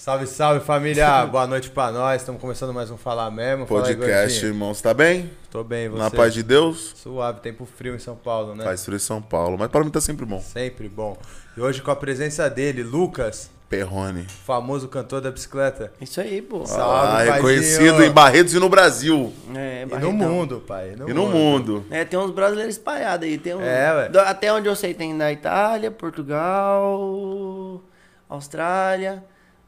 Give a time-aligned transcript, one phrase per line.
[0.00, 1.26] Salve, salve família!
[1.30, 2.22] Boa noite pra nós.
[2.22, 3.66] Estamos começando mais um Falar Mesmo.
[3.66, 4.46] Fala aí, Podcast, gordinho.
[4.54, 5.30] irmãos, tá bem?
[5.50, 5.98] Tô bem, você?
[6.02, 6.94] Na paz de Deus?
[6.96, 8.64] Suave, tempo frio em São Paulo, né?
[8.64, 10.40] Faz frio em São Paulo, mas para mim tá sempre bom.
[10.40, 11.18] Sempre bom.
[11.54, 14.24] E hoje com a presença dele, Lucas, Perrone.
[14.46, 15.92] famoso cantor da bicicleta.
[16.00, 16.64] Isso aí, pô.
[16.64, 17.34] Salve, Ah, paizinho.
[17.34, 19.30] reconhecido em Barretos e no Brasil.
[19.54, 20.94] É, E no mundo, pai.
[21.06, 21.84] E no mundo.
[21.90, 23.36] É, tem uns brasileiros espalhados aí.
[23.36, 24.10] Tem um, É, ué.
[24.24, 27.82] Até onde eu sei, tem na Itália, Portugal,
[28.30, 29.22] Austrália.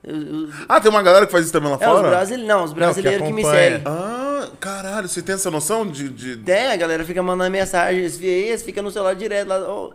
[0.04, 2.08] Eu- eu- Ah, tem uma galera que faz isso também lá é, os fora?
[2.08, 2.48] brasileiros.
[2.48, 3.70] Não, os brasileiros que, me acompanha.
[3.76, 3.82] seguem.
[3.86, 6.08] Ah, caralho, você tem essa noção de.
[6.08, 6.36] de...
[6.38, 9.58] Tem, a galera fica mandando mensagem, eles, eles ficam no celular direto lá.
[9.60, 9.92] Ô,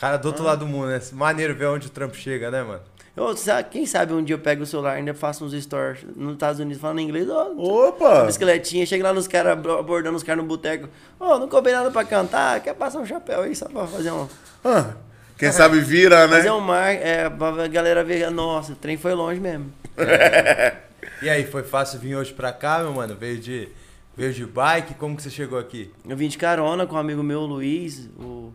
[0.00, 0.30] Cara do Ah.
[0.30, 1.00] outro lado do mundo, né?
[1.12, 2.80] Maneiro ver onde o trampo chega, né, mano?
[3.16, 6.00] ô, sabe- quem sabe um dia eu pego o celular e ainda faço uns stories
[6.16, 7.28] nos Estados Unidos falando inglês.
[7.30, 8.24] Ô, Opa!
[8.24, 10.88] bicicletinha, chega lá nos caras, abordando os caras no boteco.
[11.20, 14.26] Ô, não combinei nada pra cantar, quer passar um chapéu aí só pra fazer um.
[14.64, 14.94] Ah,
[15.38, 16.36] quem sabe vira, né?
[16.36, 19.72] Fazer um mar, é, pra galera ver, nossa, o trem foi longe mesmo.
[21.22, 23.14] E aí, foi fácil vir hoje pra cá, meu mano?
[23.14, 23.68] Veio de,
[24.16, 24.94] veio de bike?
[24.94, 25.90] Como que você chegou aqui?
[26.06, 28.52] Eu vim de carona com um amigo meu, o Luiz, o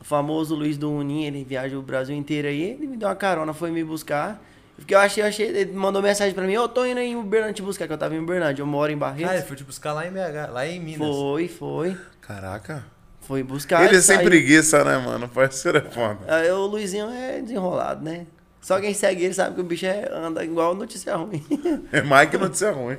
[0.00, 3.52] famoso Luiz do Unim, ele viaja o Brasil inteiro aí, ele me deu uma carona,
[3.52, 4.40] foi me buscar.
[4.76, 7.16] Porque eu achei, eu achei, ele mandou mensagem pra mim, eu tô indo aí em
[7.16, 9.46] Uberlândia te buscar, que eu tava em Uberlândia, eu moro em Ah, ele Barretos.
[9.48, 10.98] foi te buscar lá em BH, lá em Minas.
[11.06, 11.96] Foi, foi.
[12.20, 12.84] Caraca.
[13.32, 13.86] Foi buscar.
[13.86, 14.28] Ele é sem saiu.
[14.28, 15.26] preguiça, né, mano?
[15.26, 16.18] Parceiro é foda.
[16.28, 18.26] Aí o Luizinho é desenrolado, né?
[18.60, 21.42] Só quem segue ele sabe que o bicho é, anda igual notícia ruim.
[21.90, 22.94] É mais que notícia ruim.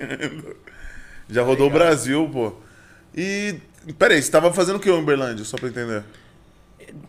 [1.30, 2.54] Já rodou o Brasil, pô.
[3.16, 3.60] E.
[4.00, 6.04] Peraí, você tava fazendo o que em Uberlândia, só pra entender?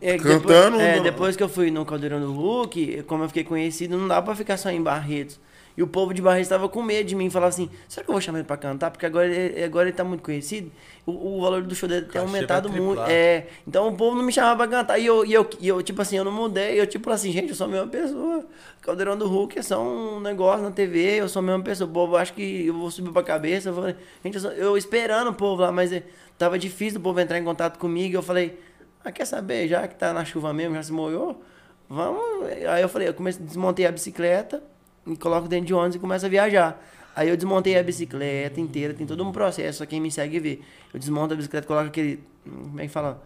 [0.02, 3.28] É, Cantando Depois, é, no- depois que eu fui no Caldeirão do Hulk, como eu
[3.28, 5.40] fiquei conhecido, não dá pra ficar só em Barretos.
[5.76, 8.12] E o povo de Barretos tava com medo de mim, falava assim, será que eu
[8.14, 8.92] vou chamar ele pra cantar?
[8.92, 10.70] Porque agora ele, agora ele tá muito conhecido,
[11.04, 13.00] o, o valor do show dele tem aumentado muito.
[13.10, 14.98] É, então o povo não me chamava pra cantar.
[15.00, 17.48] E eu, e eu, e eu, tipo assim, eu não mudei, eu tipo assim, gente,
[17.48, 18.46] eu sou a mesma pessoa.
[18.82, 21.90] Caldeirão do Hulk é só um negócio na TV, eu sou a mesma pessoa.
[21.90, 23.70] O povo acha que eu vou subir pra cabeça.
[23.70, 26.04] Eu falei, gente, eu, sou- eu esperando o povo lá, mas é,
[26.38, 28.16] tava difícil o povo entrar em contato comigo.
[28.16, 28.60] Eu falei,
[29.04, 31.42] ah, quer saber, já que tá na chuva mesmo, já se molhou,
[31.88, 32.22] vamos.
[32.70, 34.62] Aí eu falei, eu comecei, desmontei a bicicleta
[35.06, 36.82] e coloco dentro de ônibus e começo a viajar.
[37.16, 40.60] Aí eu desmontei a bicicleta inteira, tem todo um processo, só quem me segue vê.
[40.92, 42.22] Eu desmonto a bicicleta, coloco aquele.
[42.46, 43.22] hum, Como é que fala?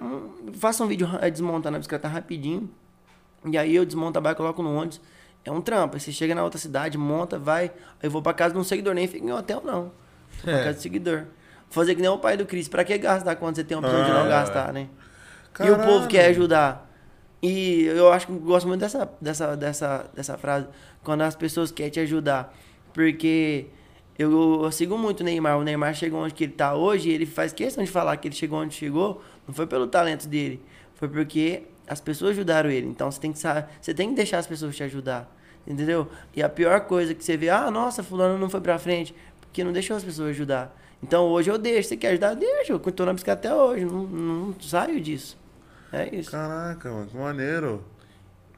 [0.00, 2.68] Hum, Faço um vídeo ra- desmontando a bicicleta rapidinho.
[3.44, 5.00] E aí eu desmonto a bike, coloco no ônibus.
[5.44, 5.94] É um trampo.
[5.94, 7.66] Aí você chega na outra cidade, monta, vai.
[7.66, 7.72] Aí
[8.02, 9.82] eu vou pra casa de um seguidor, nem fico em hotel, não.
[9.82, 9.92] Vou
[10.42, 10.64] pra É.
[10.64, 11.24] casa de seguidor.
[11.70, 12.66] Fazer que nem o pai do Cris.
[12.66, 14.88] Pra que gastar quando você tem a opção de Ah, não é, gastar, né?
[15.60, 16.08] E o povo Caralho.
[16.08, 16.87] quer ajudar.
[17.42, 20.66] E eu acho que gosto muito dessa, dessa, dessa, dessa frase.
[21.02, 22.54] Quando as pessoas querem te ajudar.
[22.92, 23.66] Porque
[24.18, 25.58] eu, eu sigo muito o Neymar.
[25.58, 27.10] O Neymar chegou onde que ele tá hoje.
[27.10, 29.22] Ele faz questão de falar que ele chegou onde chegou.
[29.46, 30.60] Não foi pelo talento dele.
[30.94, 32.88] Foi porque as pessoas ajudaram ele.
[32.88, 35.32] Então você tem que saber, você tem que deixar as pessoas te ajudar.
[35.66, 36.08] Entendeu?
[36.34, 39.14] E a pior coisa que você vê, ah, nossa, fulano não foi pra frente.
[39.40, 40.76] Porque não deixou as pessoas ajudar.
[41.00, 41.90] Então hoje eu deixo.
[41.90, 42.34] Você quer ajudar?
[42.34, 42.72] Deixa.
[42.72, 43.84] Eu tô na bicicleta até hoje.
[43.84, 45.38] Não, não saio disso.
[45.92, 46.30] É isso.
[46.30, 47.82] Caraca, mano, que maneiro.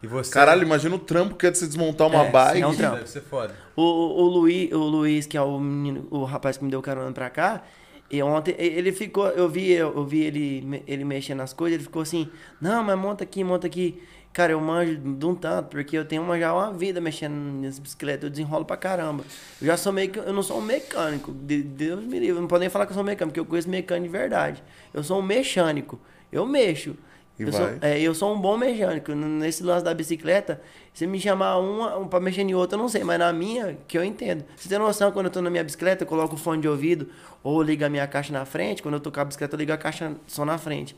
[0.02, 0.32] E você?
[0.32, 2.62] Caralho, imagina o trampo que é de você desmontar uma É, bike.
[2.62, 2.96] é um trampo.
[2.96, 3.54] Deve ser foda.
[3.76, 6.80] O, o, o, Luiz, o Luiz, que é o menino, o rapaz que me deu
[6.80, 7.62] carona pra cá,
[8.10, 12.02] e ontem ele ficou, eu vi, eu, vi ele, ele mexendo nas coisas, ele ficou
[12.02, 12.28] assim,
[12.60, 14.02] não, mas monta aqui, monta aqui.
[14.32, 17.80] Cara, eu manjo de um tanto, porque eu tenho uma, já uma vida mexendo nessas
[17.80, 19.24] bicicletas, eu desenrolo pra caramba.
[19.60, 22.46] Eu já sou meio que, eu não sou um mecânico, de- Deus me livre, não
[22.48, 24.62] posso nem falar que eu sou mecânico, porque eu conheço mecânico de verdade.
[24.94, 26.00] Eu sou um mecânico,
[26.32, 26.96] eu mexo.
[27.40, 27.78] E eu, sou, vai.
[27.80, 29.14] é, eu sou um bom mecânico.
[29.14, 30.60] Nesse lance da bicicleta,
[30.92, 33.02] se me chamar uma um pra mexer em outra, eu não sei.
[33.02, 34.44] Mas na minha, que eu entendo.
[34.54, 37.08] Você tem noção, quando eu tô na minha bicicleta, eu coloco o fone de ouvido
[37.42, 38.82] ou ligo a minha caixa na frente.
[38.82, 40.94] Quando eu tô com a bicicleta, eu ligo a caixa só na frente.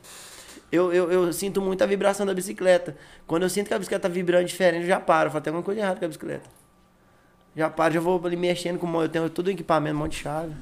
[0.73, 2.97] Eu, eu, eu sinto muito a vibração da bicicleta.
[3.25, 5.29] Quando eu sinto que a bicicleta tá vibrando diferente, eu já paro.
[5.29, 6.51] Eu falo, tem alguma coisa errada com a bicicleta.
[7.55, 10.13] Já paro, já vou ali mexendo com o eu tenho todo o equipamento, um monte
[10.13, 10.53] de chave.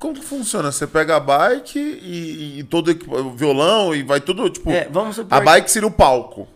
[0.00, 0.72] Como que funciona?
[0.72, 2.90] Você pega a bike e, e todo
[3.36, 4.70] violão e vai tudo, tipo.
[4.70, 5.36] É, vamos supor.
[5.38, 6.48] a bike seria o palco.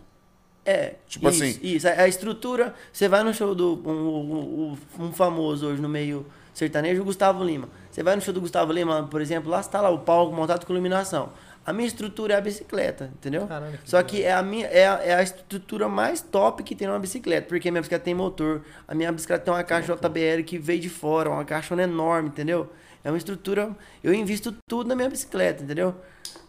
[0.65, 0.95] É.
[1.07, 1.59] Tipo isso, assim.
[1.61, 2.73] Isso, a a estrutura.
[2.91, 3.81] Você vai no show do.
[3.85, 6.25] Um, um- um famoso hoje no meio
[6.55, 7.69] sertanejo, o Gustavo Lima.
[7.91, 10.65] Você vai no show do Gustavo Lima, por exemplo, lá está lá o palco montado
[10.65, 11.29] com iluminação.
[11.63, 13.45] A minha estrutura é a bicicleta, entendeu?
[13.47, 16.75] Caralho, que Só que é a, minha, é, a, é a estrutura mais top que
[16.75, 19.95] tem numa bicicleta, porque a minha bicicleta tem motor, a minha bicicleta tem uma caixa
[19.95, 22.71] JBL que veio de fora, uma caixona enorme, entendeu?
[23.05, 23.73] É uma estrutura.
[24.03, 25.95] Eu invisto tudo na minha bicicleta, entendeu?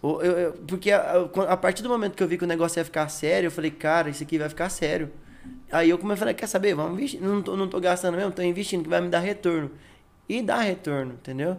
[0.02, 1.12] O- eu- eu- porque a,
[1.48, 3.70] a- partir do momento que eu vi que o negócio ia ficar sério, eu falei,
[3.70, 5.12] cara, isso aqui vai ficar sério.
[5.70, 6.74] Aí eu comecei a falar, quer saber?
[6.74, 7.20] Vamos investir.
[7.20, 9.70] Não tô, não tô gastando mesmo, tô investindo que vai me dar retorno.
[10.28, 11.58] E dá retorno, entendeu?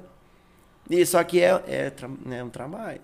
[0.90, 3.02] E, só que é, é, tra- é um trabalho.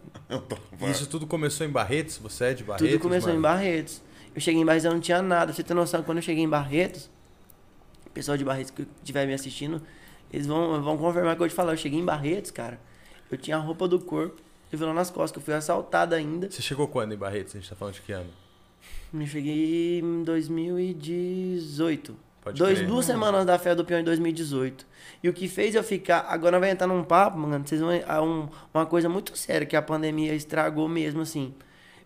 [0.89, 2.17] Isso tudo começou em Barretos?
[2.17, 2.89] Você é de Barretos?
[2.91, 3.39] Tudo começou mano?
[3.39, 4.01] em Barretos.
[4.33, 5.45] Eu cheguei em Barretos, eu não tinha nada.
[5.47, 7.09] Pra você ter noção, quando eu cheguei em Barretos,
[8.15, 9.81] pessoal de Barretos que estiver me assistindo,
[10.33, 11.73] eles vão, vão confirmar que eu te falar.
[11.73, 12.79] Eu cheguei em Barretos, cara.
[13.31, 14.41] Eu tinha a roupa do corpo
[14.71, 16.49] e violão nas costas, que eu fui assaltado ainda.
[16.51, 17.55] Você chegou quando em Barretos?
[17.55, 18.29] A gente tá falando de que ano?
[19.13, 22.15] Eu cheguei em 2018.
[22.41, 22.87] Pode Dois, crer.
[22.87, 24.85] duas semanas da fé do peão em 2018.
[25.23, 26.25] E o que fez eu ficar.
[26.27, 27.65] Agora vai entrar num papo, mano.
[27.65, 27.89] Vocês vão.
[28.05, 31.53] a um- uma coisa muito séria que a pandemia estragou mesmo, assim.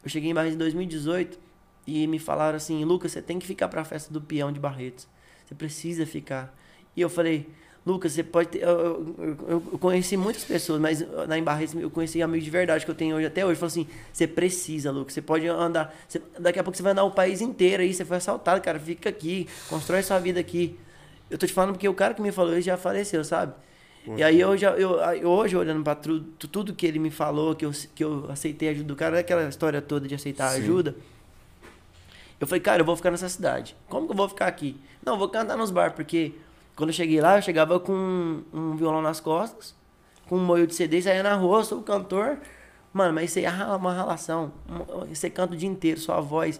[0.04, 1.40] Eu cheguei em Barretos em 2018
[1.88, 5.08] e me falaram assim: Lucas, você tem que ficar pra festa do peão de Barretos.
[5.46, 6.56] Você precisa ficar.
[6.96, 7.50] E eu falei.
[7.88, 8.64] Lucas, você pode ter.
[8.64, 9.38] Eu, eu-
[9.72, 12.96] eu- conheci muitas pessoas, mas lá em Barretos eu conheci amigos de verdade que eu
[12.96, 13.56] tenho hoje até hoje.
[13.60, 15.14] Falou assim: você precisa, Lucas.
[15.14, 15.96] Você pode andar.
[16.08, 17.94] você- daqui a pouco você vai andar o país inteiro aí.
[17.94, 18.78] Você foi assaltado, cara.
[18.80, 19.48] Fica aqui.
[19.70, 20.78] Constrói sua vida aqui.
[21.32, 23.54] Eu tô te falando porque o cara que me falou isso já faleceu, sabe?
[24.16, 24.92] E aí eu já, eu,
[25.30, 28.72] hoje, olhando pra tudo, tudo que ele me falou, que eu, que eu aceitei a
[28.72, 30.62] ajuda do cara, aquela história toda de aceitar Sim.
[30.62, 30.96] ajuda.
[32.40, 33.76] Eu falei, cara, eu vou ficar nessa cidade.
[33.90, 34.78] Como que eu vou ficar aqui?
[35.06, 36.32] Não, eu vou cantar nos bar, porque
[36.78, 39.76] quando eu cheguei lá, eu chegava com um violão nas costas,
[40.30, 42.38] com um moio de CD, saía na rua, eu sou o cantor.
[42.94, 44.52] Mano, mas isso aí é uma relação.
[45.10, 46.60] Você canta o dia inteiro, sua voz.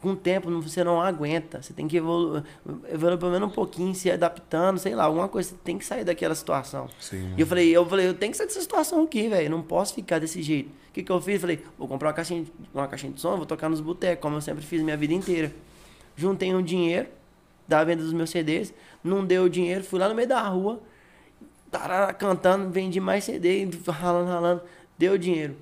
[0.00, 1.60] Com o tempo você não aguenta.
[1.60, 2.44] Você tem que evoluir,
[2.88, 5.50] evoluir pelo menos um pouquinho, se adaptando, sei lá, alguma coisa.
[5.50, 6.88] Você tem que sair daquela situação.
[7.00, 7.34] Sim.
[7.36, 9.50] E eu falei, eu falei, eu tenho que sair dessa situação aqui, velho.
[9.50, 10.68] Não posso ficar desse jeito.
[10.88, 11.40] O que, que eu fiz?
[11.40, 14.36] Falei, vou comprar uma caixinha, de- uma caixinha de som, vou tocar nos botecos, como
[14.36, 15.52] eu sempre fiz minha vida inteira.
[16.16, 17.08] Juntei um dinheiro
[17.66, 18.72] da venda dos meus CDs,
[19.02, 20.80] não deu dinheiro, fui lá no meio da rua,
[21.70, 24.62] tarara, cantando, vendi mais CD, ralando, ralando,
[24.96, 25.56] deu dinheiro.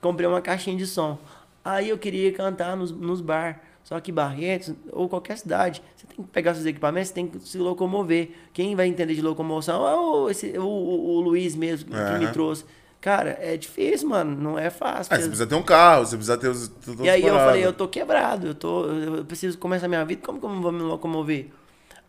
[0.00, 1.18] Comprei uma caixinha de som.
[1.64, 3.60] Aí eu queria cantar nos, nos bar.
[3.82, 7.38] Só que Barretos, ou qualquer cidade, você tem que pegar seus equipamentos, você tem que
[7.38, 8.30] se locomover.
[8.52, 12.24] Quem vai entender de locomoção é o, esse, o, o- o Luiz mesmo, que me
[12.24, 12.32] Aham.
[12.32, 12.64] trouxe.
[13.00, 14.36] Cara, é difícil, mano.
[14.36, 15.14] Não é fácil.
[15.14, 16.68] Ah, você precisa ter um carro, você precisa ter os.
[17.04, 20.40] E aí eu falei, eu tô quebrado, eu, tô, eu preciso começar minha vida, como
[20.40, 21.48] que eu vou me locomover?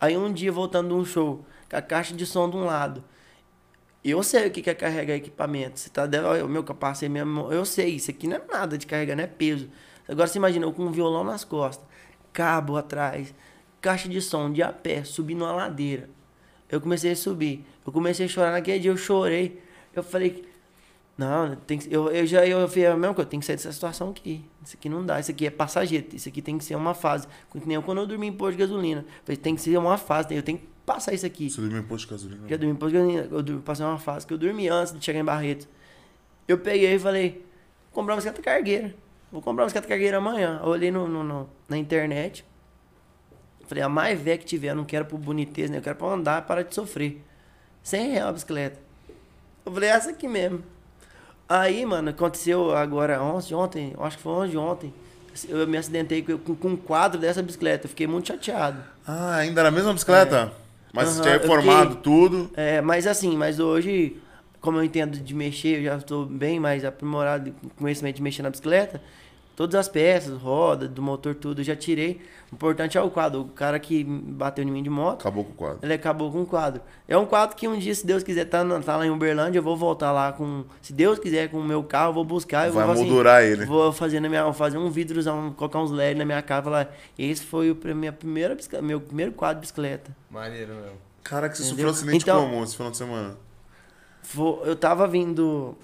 [0.00, 3.02] Aí um dia, voltando de um show, com a caixa de som de um lado,
[4.04, 5.78] eu sei o que é carregar equipamento.
[5.78, 6.08] Você tá
[6.44, 9.26] o meu capacete mesmo, eu sei, isso aqui não é nada de carregar, não é
[9.26, 9.68] peso.
[10.08, 11.86] Agora você imagina, eu com um violão nas costas,
[12.32, 13.34] cabo atrás,
[13.80, 16.08] caixa de som de a pé, subindo uma ladeira.
[16.70, 19.62] Eu comecei a subir, eu comecei a chorar naquele dia, eu chorei.
[19.94, 20.47] Eu falei,
[21.18, 23.72] não, tem que, eu, eu já eu falei a mesma coisa, tem que sair dessa
[23.72, 24.44] situação aqui.
[24.64, 27.26] Isso aqui não dá, isso aqui é passageiro, isso aqui tem que ser uma fase.
[27.50, 29.00] Que Nem eu quando eu dormi em posto de gasolina.
[29.00, 31.50] Eu Falei, tem que ser uma fase, eu tenho que passar isso aqui.
[31.50, 32.48] Você dormiu em posto de gasolina?
[32.48, 34.92] Já dormi em posto de gasolina, eu dormi, passei uma fase que eu dormi antes
[34.96, 35.66] de chegar em Barretos.
[36.46, 38.94] Eu peguei e falei, vou comprar uma bicicleta cargueira.
[39.32, 40.60] Vou comprar uma bicicleta cargueira amanhã.
[40.62, 42.44] Eu olhei no, no- no- na internet.
[43.66, 45.78] Falei, a mais velha que tiver, eu não quero por boniteza, né?
[45.78, 47.22] Eu quero pra andar, para de sofrer.
[47.82, 48.80] 100 reais a bicicleta.
[49.66, 50.62] Eu falei, essa aqui mesmo.
[51.48, 54.94] Aí, mano, aconteceu agora, ontem, ontem, acho que foi ontem, ontem.
[55.48, 57.86] Eu me acidentei com, com, um quadro dessa bicicleta.
[57.86, 58.82] Eu fiquei muito chateado.
[59.06, 60.52] Ah, ainda era a mesma bicicleta?
[60.92, 62.50] Mas você Aham, tinha reformado fiquei- tudo.
[62.54, 64.16] É, mas assim, mas hoje,
[64.60, 68.42] como eu entendo de mexer, eu já estou bem mais aprimorado com conhecimento de mexer
[68.42, 69.00] na bicicleta.
[69.58, 72.20] Todas as peças, roda, do motor, tudo, eu já tirei.
[72.52, 73.40] O importante é o quadro.
[73.40, 75.78] O cara que bateu em mim de moto, Acabou com o quadro.
[75.82, 76.80] ele acabou com o quadro.
[77.08, 79.58] É um quadro que um dia, se Deus quiser, tá, na- tá lá em Uberlândia,
[79.58, 80.64] eu vou voltar lá com.
[80.80, 82.68] Se Deus quiser, com o meu carro, eu vou buscar.
[82.68, 83.66] eu Vai vou, assim, moldurar ele.
[83.66, 86.62] Vou fazer, na minha, vou fazer um vidrozão, colocar uns LED na minha casa.
[86.62, 90.16] Falar, esse foi o minha primeira, bicicleta- meu primeiro quadro de bicicleta.
[90.30, 90.98] Maneiro mesmo.
[91.24, 91.88] Cara, que você Entendeu?
[91.88, 93.36] sofreu um acidente Então- como esse final de semana?
[94.64, 95.74] Eu tava vindo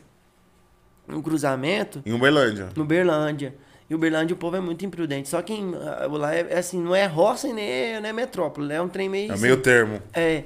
[1.09, 2.69] um cruzamento Em Uberlândia.
[2.77, 3.55] no Berlândia.
[3.89, 5.29] E o Berlândia o povo é muito imprudente.
[5.29, 8.73] Só que ah, lá é, é assim, não é roça e nem é, é metrópole,
[8.73, 9.31] é um trem meio.
[9.31, 10.01] É assim, meio termo.
[10.15, 10.45] É.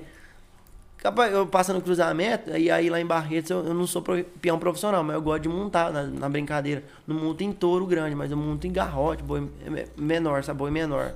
[1.32, 4.58] Eu passo no cruzamento, e aí lá em Barretos eu, eu não sou pro- peão
[4.58, 6.82] profissional, mas eu gosto de montar na, na brincadeira.
[7.06, 10.58] Não monto em touro grande, mas eu monto em garrote, boi me- menor, sabe?
[10.58, 11.12] Boi menor.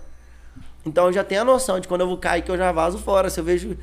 [0.87, 2.97] Então eu já tenho a noção de quando eu vou cair que eu já vazo
[2.99, 3.29] fora.
[3.29, 3.77] Se eu vejo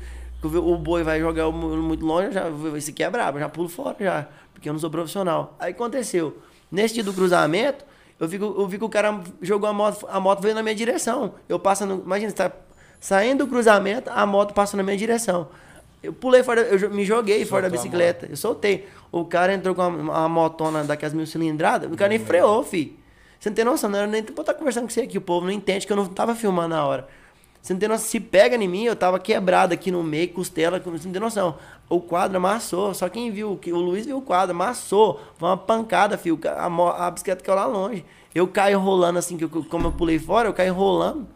[0.46, 2.44] o boi vai jogar muito longe, eu já,
[2.76, 5.54] esse aqui é brabo, já pulo fora já, porque eu não sou profissional.
[5.58, 6.38] Aí aconteceu.
[6.70, 7.84] Nesse dia do cruzamento,
[8.18, 10.62] eu vi, que- eu vi que o cara jogou a moto, a moto veio na
[10.62, 11.34] minha direção.
[11.48, 12.52] Eu passando, imagina, você tá
[13.00, 15.48] saindo do cruzamento, a moto passa na minha direção.
[16.02, 18.26] Eu pulei fora, eu me joguei fora da Soltou bicicleta.
[18.30, 18.88] Eu soltei.
[19.12, 22.98] O cara entrou com uma, uma motona daquelas mil cilindradas, o cara nem freou, fi.
[23.38, 25.18] Você não tem noção, não era nem pra estar conversando com você aqui.
[25.18, 27.08] O povo não entende que eu não tava filmando na hora.
[27.62, 30.78] Você não tem noção, se pega em mim, eu tava quebrado aqui no meio, costela,
[30.80, 31.56] você não tem noção.
[31.88, 35.20] O quadro amassou, só quem viu, que o Luiz viu o quadro, amassou.
[35.36, 36.38] Foi uma pancada, filho.
[36.56, 38.04] A, mo- a bicicleta caiu lá longe.
[38.34, 41.26] Eu caí rolando assim, que eu- como eu pulei fora, eu caí rolando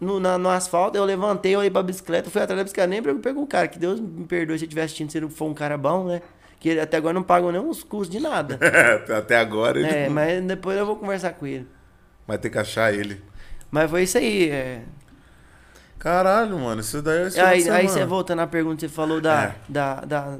[0.00, 3.42] no, na- no asfalto, eu levantei, olhei pra bicicleta, fui atrás da bicicleta, nem pegou
[3.42, 3.68] o cara.
[3.68, 6.22] Que Deus me perdoe se eu estiver assistindo, se ele for um cara bom, né?
[6.58, 8.58] Que ele até agora não nem os custos de nada.
[9.16, 11.66] Até agora ele é, mas depois eu vou conversar com ele.
[12.26, 13.22] vai ter que achar ele.
[13.70, 14.50] Mas foi isso aí.
[14.50, 14.82] é.
[16.00, 19.44] Caralho, mano, isso daí é esse Aí, aí você voltando à pergunta, você falou da,
[19.44, 19.54] É.
[19.68, 20.38] da, da.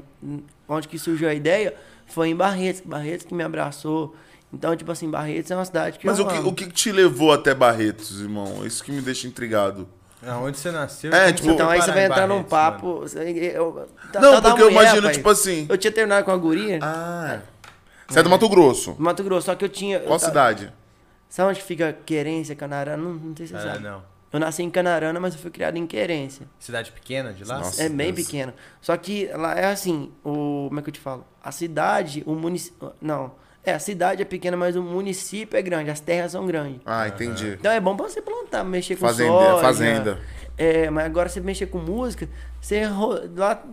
[0.67, 1.73] Onde que surgiu a ideia?
[2.07, 2.81] Foi em Barretos.
[2.83, 4.15] Barretos que me abraçou.
[4.51, 6.49] Então, tipo assim, Barretos é uma cidade que Mas eu o que, amo.
[6.49, 8.65] o que te levou até Barretos, irmão?
[8.65, 9.87] Isso que me deixa intrigado.
[10.27, 11.13] Aonde você nasceu?
[11.13, 12.71] É, tipo- Então aí você vai entrar num Barretos, mano?
[12.71, 12.99] papo.
[13.01, 15.13] você- eu- tá- Não, tá porque eu mulher, imagino, pai.
[15.13, 15.65] tipo assim.
[15.69, 17.39] Eu tinha terminado com a guria, Ah,
[18.07, 18.95] você é do Mato Grosso.
[18.99, 19.99] Mato Grosso, só que eu tinha.
[19.99, 20.71] Qual eu cidade?
[21.29, 23.01] Sabe onde fica Querência, Canarana?
[23.01, 23.83] Não, não sei se você Ah, sabe.
[23.83, 24.10] não.
[24.31, 26.47] Eu nasci em Canarana, mas eu fui criado em Querência.
[26.57, 27.57] Cidade pequena de lá?
[27.59, 27.83] Nossa.
[27.83, 28.25] É bem Deus.
[28.27, 28.53] pequeno.
[28.79, 30.65] Só que lá é assim, o.
[30.69, 31.25] Como é que eu te falo?
[31.43, 32.93] A cidade, o município.
[33.01, 33.33] Não.
[33.63, 36.81] É, a cidade é pequena, mas o município é grande, as terras são grandes.
[36.85, 37.57] Ah, entendi.
[37.59, 39.61] Então é bom pra você plantar, mexer com Fazenda- soja.
[39.61, 40.19] fazenda.
[40.57, 42.27] É, mas agora você mexer com música,
[42.59, 43.63] você ro- lá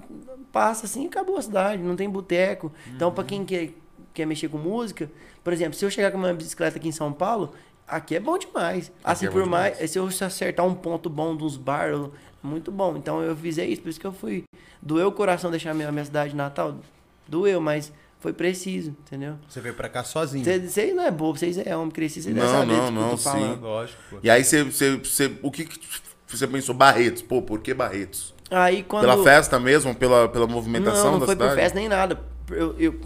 [0.52, 2.70] passa assim e acabou a cidade, não tem boteco.
[2.88, 3.70] Então, pra quem quer,
[4.12, 5.10] quer mexer com música,
[5.42, 7.54] por exemplo, se eu chegar com uma bicicleta aqui em São Paulo,
[7.88, 8.92] aqui é bom demais.
[9.02, 9.78] Assim, é por demais.
[9.78, 9.90] mais.
[9.90, 12.96] Se eu acertar um ponto bom dos bar, eu- muito bom.
[12.96, 14.44] Então eu fiz isso, por isso que eu fui.
[14.80, 16.76] Doeu o coração deixar minha, minha cidade natal?
[17.26, 19.34] Doeu, mas foi preciso, entendeu?
[19.48, 20.44] Você veio pra cá sozinho.
[20.44, 22.96] Vocês não é bobo, vocês é homem, cresci, vocês devem Não, saber não, do que
[22.98, 23.24] eu não, tô sim.
[23.24, 23.60] falando.
[23.62, 24.18] Lógico, pô.
[24.22, 25.68] E aí você, você, o que,
[26.26, 26.74] você pensou?
[26.74, 27.22] Barretos.
[27.22, 28.34] Pô, por que Barretos?
[28.50, 29.02] Aí quando.
[29.02, 29.94] Pela festa mesmo?
[29.94, 31.50] Pela, pela movimentação não, não da foi cidade?
[31.54, 32.18] por festa nem nada.
[32.50, 33.00] Eu, eu-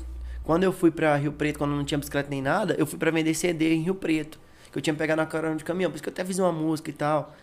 [0.45, 3.11] quando eu fui pra Rio Preto, quando não tinha bicicleta nem nada, eu fui pra
[3.11, 4.39] vender CD em Rio Preto.
[4.73, 5.91] Que eu tinha pegado na carona de caminhão.
[5.91, 7.35] Por isso que eu até fiz uma música e tal.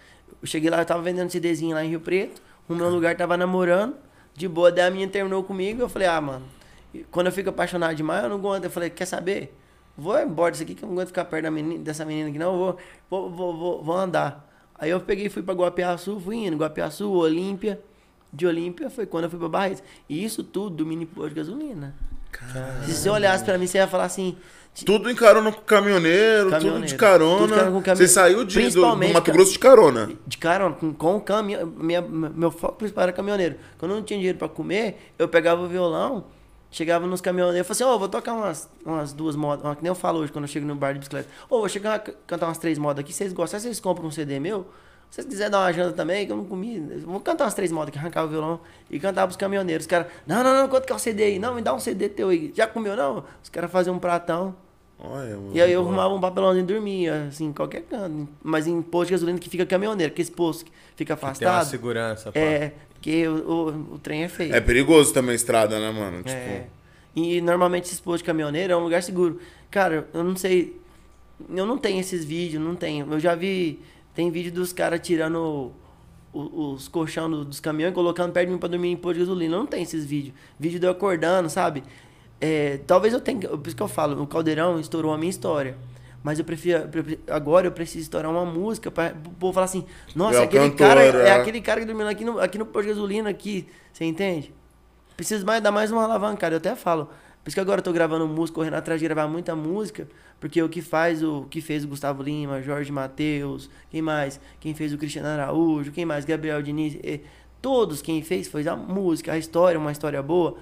[0.42, 2.42] Eu cheguei lá, eu tava vendendo CDzinho lá em Rio Preto.
[2.68, 3.96] O meu lugar tava namorando.
[4.36, 5.82] De boa, daí a minha terminou comigo.
[5.82, 6.46] Eu falei, ah, mano.
[7.12, 8.64] Quando eu fico apaixonado demais, eu não aguento.
[8.64, 9.56] Eu falei, quer saber?
[9.98, 12.40] Vou embora disso aqui, que eu não aguento ficar perto da menina- dessa menina aqui,
[12.40, 12.58] não.
[12.58, 12.78] Vou,
[13.10, 14.48] vou, vou, vou, vou andar.
[14.76, 16.56] Aí eu peguei e fui pra Guapiaçu, fui indo.
[16.58, 17.80] Guapiaçu, Olímpia.
[18.32, 19.84] De Olímpia foi quando eu fui pra Barretos.
[20.08, 21.94] E isso tudo do mini posto de gasolina.
[22.86, 24.38] Se você olhasse pra mim, você ia falar assim.
[24.86, 26.88] Tudo em carona com caminhoneiro, tudo Caminhoneiro.
[26.88, 27.38] de carona.
[27.40, 29.32] Tudo carona Você saiu de, do, do Mato.
[29.32, 30.10] Grosso de carona.
[30.26, 31.66] De carona, com, com o caminhão.
[31.66, 33.56] Minha, meu foco principal era caminhoneiro.
[33.78, 36.26] Quando eu não tinha dinheiro pra comer, eu pegava o violão,
[36.72, 39.66] chegava nos caminhoneiros e falava assim: Ô, vou tocar umas, umas duas modas.
[39.66, 41.28] uma Que nem eu falo hoje quando eu chego no bar de bicicleta.
[41.50, 43.12] Ô, vou chegar a cantar umas três modas aqui.
[43.12, 43.60] Vocês gostam?
[43.60, 44.66] Vocês compram um CD meu?
[45.10, 47.72] Se vocês quiserem dar uma janta também, que eu não comi, vou cantar umas três
[47.72, 48.60] modas aqui, arrancar o violão
[48.92, 49.86] e cantar pros caminhoneiros.
[49.86, 51.40] Os caras, não, não, não, quanto que é o CD aí?
[51.40, 52.52] Não, me dá um CD teu aí.
[52.56, 53.24] Já comeu, não?
[53.44, 54.56] Os caras faziam um pratão.
[55.00, 55.38] Olha.
[55.54, 58.28] E aí eu arrumava um papelãozinho e dormia, assim, em qualquer canto.
[58.44, 61.32] Mas em posto de gasolina que fica caminhoneiro, que esse posto que fica Tem uma
[61.32, 61.66] afastado.
[61.66, 62.40] segurança, pá.
[62.40, 64.54] É, porque o, o, o trem é feio.
[64.54, 66.18] É perigoso também a estrada, né, mano?
[66.18, 66.68] Tipo, É.
[67.16, 69.40] E normalmente esses postos de caminhoneiro é um lugar seguro.
[69.72, 70.80] Cara, eu não sei.
[71.50, 73.12] Eu não tenho esses vídeos, não tenho.
[73.12, 73.80] Eu já vi.
[74.20, 75.72] Tem vídeo dos caras tirando
[76.34, 79.20] os colchão do- dos caminhões e colocando perto de mim pra dormir em posto de
[79.22, 79.56] gasolina.
[79.58, 80.36] Não tenho esses vídeos.
[80.60, 81.84] Vídeo de eu acordando, sabe?
[82.42, 83.48] É, talvez eu tenha.
[83.48, 85.78] Por isso que eu falo, o Caldeirão estourou a minha história.
[86.22, 86.82] Mas eu prefiro.
[87.30, 91.02] Agora eu preciso estourar uma música pra o povo falar assim: Nossa, É aquele cara.
[91.02, 91.28] é.
[91.30, 93.68] É aquele cara que dormiu aqui no, aqui no posto de gasolina aqui.
[93.94, 94.54] Você entende?
[95.16, 96.56] Preciso mais dar mais uma alavancada.
[96.56, 97.10] Eu até falo.
[97.44, 100.08] Por isso que agora eu tô gravando música, correndo atrás de gravar muita música,
[100.40, 104.40] porque o que faz o que fez o Gustavo Lima, Jorge Matheus, quem mais?
[104.60, 106.26] Quem fez o Cristiano Araújo, quem mais?
[106.26, 107.22] Gabriel Diniz, eh,
[107.62, 110.58] todos quem fez foi a música, a história, uma história boa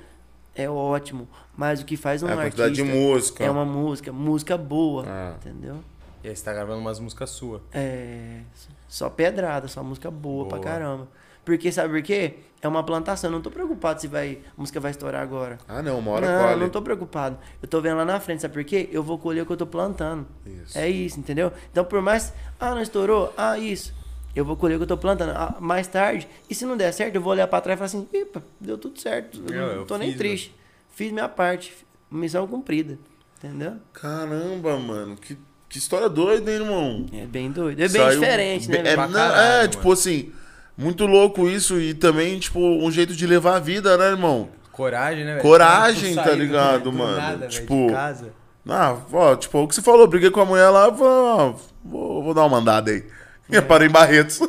[0.55, 3.43] é ótimo, mas o que faz um É a artista de música.
[3.43, 5.35] é uma música, música boa, Ah.
[5.39, 5.77] entendeu?
[6.23, 7.61] E aí você tá gravando umas músicas suas.
[7.73, 8.39] É.
[8.87, 10.49] Só pedrada, só música boa, Boa.
[10.49, 11.07] pra caramba.
[11.47, 12.33] Porque, sabe por quê?
[12.61, 13.29] É uma plantação.
[13.29, 15.57] Eu não tô preocupado se vai, a música vai estourar agora.
[15.65, 16.59] Ah, não, uma hora não, colhe.
[16.59, 17.37] não tô preocupado.
[17.61, 18.89] Eu tô vendo lá na frente, sabe por quê?
[18.91, 20.27] Eu vou colher o que eu tô plantando.
[20.45, 20.77] Isso.
[20.77, 21.53] É isso, entendeu?
[21.71, 22.33] Então, por mais.
[22.59, 23.33] Ah, não estourou?
[23.37, 23.93] Ah, isso.
[24.35, 25.29] Eu vou colher o que eu tô plantando.
[25.37, 27.85] Ah, mais tarde, e se não der certo, eu vou olhar pra trás e falar
[27.85, 29.41] assim: Epa, deu tudo certo.
[29.49, 30.55] Eu Eu- não tô nem fiz, triste.
[30.93, 31.73] Fiz minha parte.
[32.11, 32.99] Missão cumprida.
[33.37, 33.75] Entendeu?
[33.93, 35.15] Caramba, mano.
[35.15, 35.37] Que,
[35.69, 37.05] que história doida, hein, irmão?
[37.13, 37.79] É bem doido.
[37.81, 38.79] É bem Saiu diferente, né?
[38.85, 39.93] É, não, é, tipo mano.
[39.93, 40.33] assim,
[40.77, 44.49] muito louco isso e também, tipo, um jeito de levar a vida, né, irmão?
[44.71, 45.41] Coragem, né, velho?
[45.41, 47.17] Coragem, tá sair do- ligado, do mano?
[47.17, 48.31] nada, Tipo, casa.
[48.69, 52.33] Ah, ó, tipo, o que você falou, briguei com a mulher lá, vou, vou, vou
[52.33, 53.03] dar uma mandada aí.
[53.49, 53.59] É.
[53.61, 54.41] Parei em Barretos.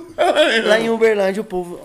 [0.66, 1.80] Lá em Uberlândia, o povo,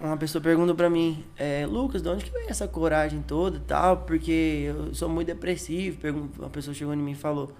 [0.00, 3.60] uma pessoa perguntou pra mim, é, Lucas, de onde que vem essa coragem toda e
[3.60, 3.98] tal?
[3.98, 5.98] Porque eu sou muito depressivo.
[6.38, 7.52] Uma pessoa chegou em mim e falou.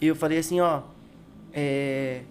[0.00, 0.80] E eu falei assim, ó,
[1.52, 2.22] é,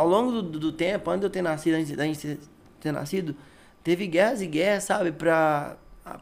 [0.00, 2.38] ao longo do, do- tempo, antes de eu ter nascido, antes da gente
[2.80, 3.34] ter- nascido,
[3.84, 5.76] teve guerras e guerras, sabe, pra,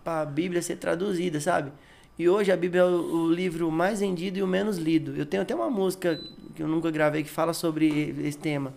[0.05, 1.71] pra Bíblia ser traduzida, sabe?
[2.19, 5.15] E hoje a Bíblia é o, o livro mais vendido e o menos lido.
[5.17, 6.21] Eu tenho até uma música
[6.55, 7.87] que eu nunca gravei que fala sobre
[8.25, 8.73] esse tema.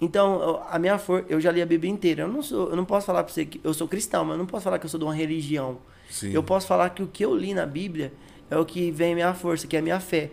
[0.00, 2.22] Então, a minha força, eu já li a Bíblia inteira.
[2.22, 4.38] Eu não sou, eu não posso falar para você que eu sou cristão, mas eu
[4.38, 5.78] não posso falar que eu sou de uma religião.
[6.08, 6.30] Sim.
[6.32, 8.12] Eu posso falar que o que eu li na Bíblia
[8.50, 10.30] é o que vem minha força, que é a minha fé.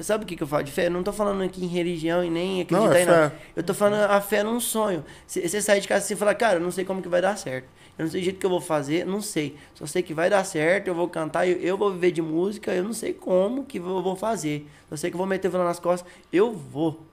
[0.00, 0.86] Sabe o que, que eu falo de fé?
[0.86, 3.30] Eu não tô falando aqui em religião e nem acreditar Não, é em nada.
[3.30, 3.36] fé.
[3.56, 5.04] Eu tô falando a fé num sonho.
[5.26, 7.36] Você sai de casa assim e fala, cara, eu não sei como que vai dar
[7.36, 7.68] certo.
[7.98, 9.56] Eu não sei o jeito que eu vou fazer, não sei.
[9.74, 12.72] Só sei que vai dar certo, eu vou cantar, eu, eu vou viver de música,
[12.72, 14.68] eu não sei como que eu vou fazer.
[14.90, 17.04] Eu sei que eu vou meter violão nas costas, eu vou.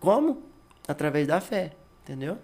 [0.00, 0.42] Como?
[0.88, 1.72] Através da fé,
[2.02, 2.38] entendeu?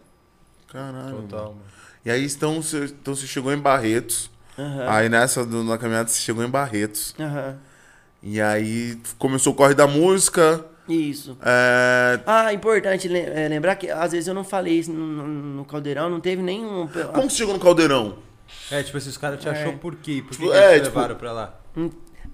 [0.69, 1.23] Caralho.
[1.23, 1.55] Total, mano.
[1.55, 1.62] mano.
[2.05, 4.31] E aí, então você, então você chegou em Barretos.
[4.58, 4.86] Aham.
[4.88, 7.14] Aí nessa, do- na caminhada, você chegou em Barretos.
[7.18, 7.56] Aham.
[8.22, 10.64] E aí começou o corre da música.
[10.88, 11.36] Isso.
[11.42, 12.20] É...
[12.26, 16.20] Ah, importante é, lembrar que às vezes eu não falei isso no, no- caldeirão, não
[16.20, 16.88] teve nenhum.
[17.12, 18.18] Como você chegou no Caldeirão?
[18.70, 19.50] É, tipo assim, os caras te É.
[19.50, 20.22] achou por quê?
[20.22, 21.54] Por que, Tipo, que é, eles te tipo- levaram pra lá?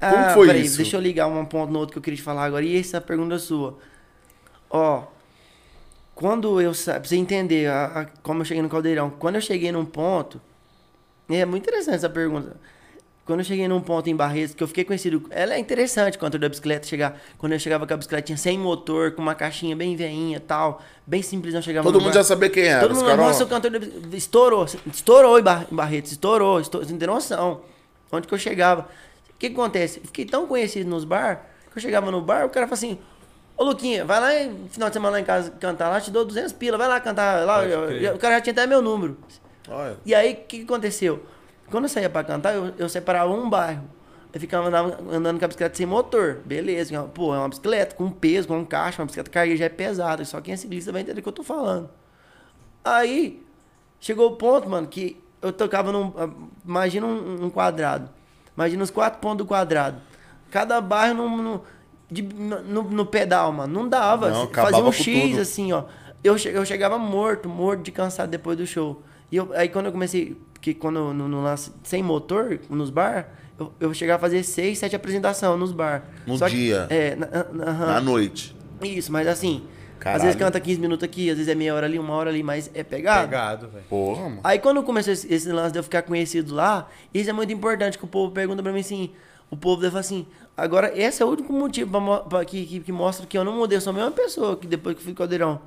[0.01, 0.77] Ah, foi peraí, isso?
[0.77, 2.65] Deixa eu ligar um ponto no outro que eu queria te falar agora.
[2.65, 3.79] E essa pergunta é sua.
[4.71, 5.05] Ó,
[6.15, 6.73] quando eu.
[6.73, 9.11] Pra você entender a- a- como eu cheguei no caldeirão.
[9.11, 10.41] Quando eu cheguei num ponto.
[11.29, 12.57] É muito interessante essa pergunta.
[13.25, 15.23] Quando eu cheguei num ponto em Barretos, que eu fiquei conhecido.
[15.31, 17.21] Ela é interessante quando da bicicleta chegar.
[17.39, 20.83] Quando eu chegava com a bicicletinha sem motor, com uma caixinha bem veinha e tal.
[21.07, 22.19] Bem simples, eu chegava Todo no mundo bar.
[22.19, 22.81] já sabia quem era.
[22.81, 26.85] Todo mundo, caras, nossa, o cantor da- estourou, estourou em Bar- em Barretos, estourou, estourou,
[26.85, 27.61] você não tem noção.
[28.11, 28.83] Onde que eu chegava?
[29.31, 30.01] O que, que acontece?
[30.01, 32.99] Eu Fiquei tão conhecido nos bar, que eu chegava no bar, o cara falava assim,
[33.57, 36.25] ô Luquinha, vai lá em final de semana lá em casa cantar lá, te dou
[36.25, 39.17] 200 pila, vai lá cantar lá, Eu- eu- o cara já tinha até meu número.
[39.69, 39.97] Olha.
[40.05, 41.25] E aí, o que, que aconteceu?
[41.71, 43.85] Quando eu saía pra cantar, eu, eu separava um bairro.
[44.33, 46.41] Eu ficava andando, andando com a bicicleta sem motor.
[46.45, 47.03] Beleza.
[47.15, 50.25] Pô, é uma bicicleta com peso, com caixa, uma bicicleta carga já é pesada.
[50.25, 51.91] Só quem é ciclista vai entender o que eu tô falando.
[52.85, 53.43] Aí,
[54.01, 56.13] chegou o ponto, mano, que eu tocava num.
[56.17, 56.29] ah,
[56.67, 58.09] Imagina um, um quadrado.
[58.57, 59.99] Imagina os quatro pontos do quadrado.
[60.51, 61.61] Cada bairro num, num-
[62.11, 63.73] de- no, no pedal, mano.
[63.73, 64.31] Não dava.
[64.31, 65.41] Não, Fazia um X tudo.
[65.41, 65.85] assim, ó.
[66.23, 69.03] Eu, eu chegava morto, morto de cansado depois do show.
[69.33, 73.31] E eu, aí quando eu comecei, que quando no, no lance sem motor, nos bar,
[73.59, 76.05] eu, eu chegava a fazer seis, sete apresentações nos bar.
[76.27, 76.87] No Só que- dia?
[76.91, 77.73] é, na, na-.
[77.95, 78.55] Na noite.
[78.83, 79.63] Isso, mas assim,
[79.99, 80.17] Caralho.
[80.19, 82.43] às vezes canta 15 minutos aqui, às vezes é meia hora ali, uma hora ali,
[82.43, 83.29] mas é pegado.
[83.29, 83.85] Pegado, velho.
[83.89, 84.41] Porra, mano.
[84.45, 87.97] Aí quando começou esse, esse lance de eu ficar conhecido lá, isso é muito importante,
[87.97, 89.11] que o povo pergunta pra mim assim,
[89.51, 92.81] o povo deve falar assim, agora esse é o único motivo pra, pra que, que,
[92.81, 95.15] que mostra que eu não mudei, eu sou a mesma pessoa que depois que fui
[95.15, 95.61] caldeirão.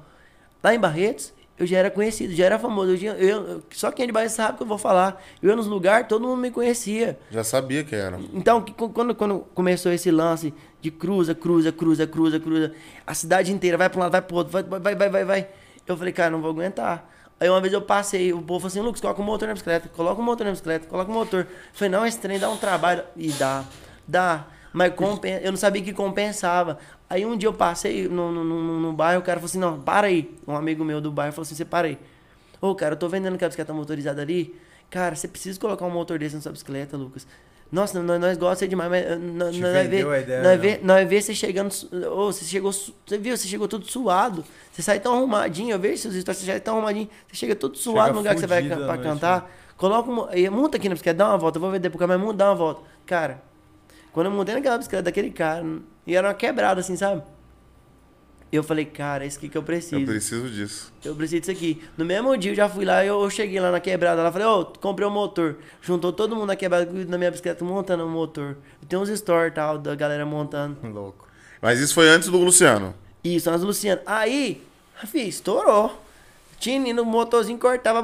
[0.61, 4.03] Lá em Barretos, eu já era conhecido, já era famoso, eu, tinha- eu- só quem
[4.03, 5.21] é de Barretos sabe que eu vou falar.
[5.41, 7.17] Eu ia nos lugares, todo mundo me conhecia.
[7.31, 8.19] Já sabia que era.
[8.33, 8.61] Então,
[8.93, 12.73] quando, quando começou esse lance de cruza, cruza, cruza, cruza, cruza,
[13.07, 15.47] a cidade inteira vai pra um lado, vai pro outro, vai, vai, vai, vai, vai.
[15.87, 17.09] Eu falei, cara, não vou aguentar.
[17.39, 19.89] Aí uma vez eu passei, o povo falou assim, Lucas, coloca o motor na bicicleta,
[19.89, 21.41] coloca o motor na bicicleta, coloca o motor.
[21.41, 23.03] Eu falei, não, esse trem dá um trabalho.
[23.15, 23.63] E dá,
[24.07, 24.45] dá.
[24.75, 26.77] Mas compen- eu não sabia que compensava.
[27.09, 29.79] Aí um dia eu passei no, no, no, no bairro, o cara falou assim, não,
[29.79, 30.35] para aí.
[30.45, 31.97] Um amigo meu do bairro falou assim, você para aí.
[32.59, 34.53] Ô, cara, eu tô vendendo aquela bicicleta motorizada ali.
[34.89, 37.25] Cara, você precisa colocar um motor desse na sua bicicleta, Lucas.
[37.71, 40.03] Nossa, nós, nós gostamos demais, mas eh, nós, nós a ideia,
[40.43, 40.57] nós né?
[40.57, 44.43] vê, nós vê você chegando, su- ô, você chegou, você viu, você chegou todo suado.
[44.71, 47.77] Você sai tão arrumadinho, eu vejo seus stories, você sai tão arrumadinho, você chega todo
[47.77, 49.51] suado no lugar que você vai pra noite, cantar.
[49.77, 52.33] Coloca um, monta aqui na bicicleta, dá uma volta, eu vou ver depois, mas monta,
[52.33, 52.81] dá uma volta.
[53.05, 53.41] Cara,
[54.15, 55.61] quando eu montei naquela bicicleta daquele cara,
[56.07, 57.21] e era uma quebrada assim, sabe?
[58.49, 59.97] Eu falei, cara, é isso aqui que eu preciso.
[59.97, 60.93] Eu preciso disso.
[61.03, 61.83] Eu preciso disso aqui.
[61.97, 64.47] No mesmo dia eu já fui lá, eu, eu cheguei lá na quebrada, lá falei,
[64.47, 65.57] ô, comprei um motor.
[65.81, 68.55] Juntou todo mundo na quebrada na minha bicicleta montando o motor.
[68.87, 70.77] Tem uns stories tal da galera montando.
[70.81, 71.27] Louco.
[71.61, 72.95] Mas isso foi antes do Luciano.
[73.21, 74.01] Isso, nós Luciano.
[74.05, 74.63] Aí,
[75.07, 76.01] fi, estourou.
[76.57, 78.01] Tinha no motorzinho, cortava,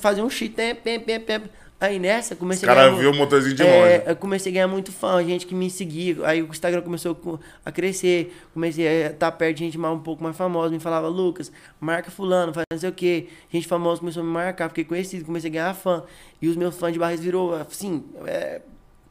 [0.00, 1.42] fazia um shit, tem, tem, tem, tem.
[1.84, 4.10] Aí nessa, comecei Os caras ganhar viu mu- o motorzinho de é, longe.
[4.10, 6.16] eu comecei a ganhar muito fã, gente que me seguia.
[6.24, 8.32] Aí o Instagram começou co- a crescer.
[8.54, 10.72] Comecei a estar perto de gente mais, um pouco mais famosa.
[10.72, 13.26] Me falava, Lucas, marca fulano, faz não sei o quê.
[13.52, 16.04] Gente famosa começou a me marcar, fiquei conhecido, comecei a ganhar fã.
[16.40, 18.60] E os meus fãs de Barres virou, assim, é,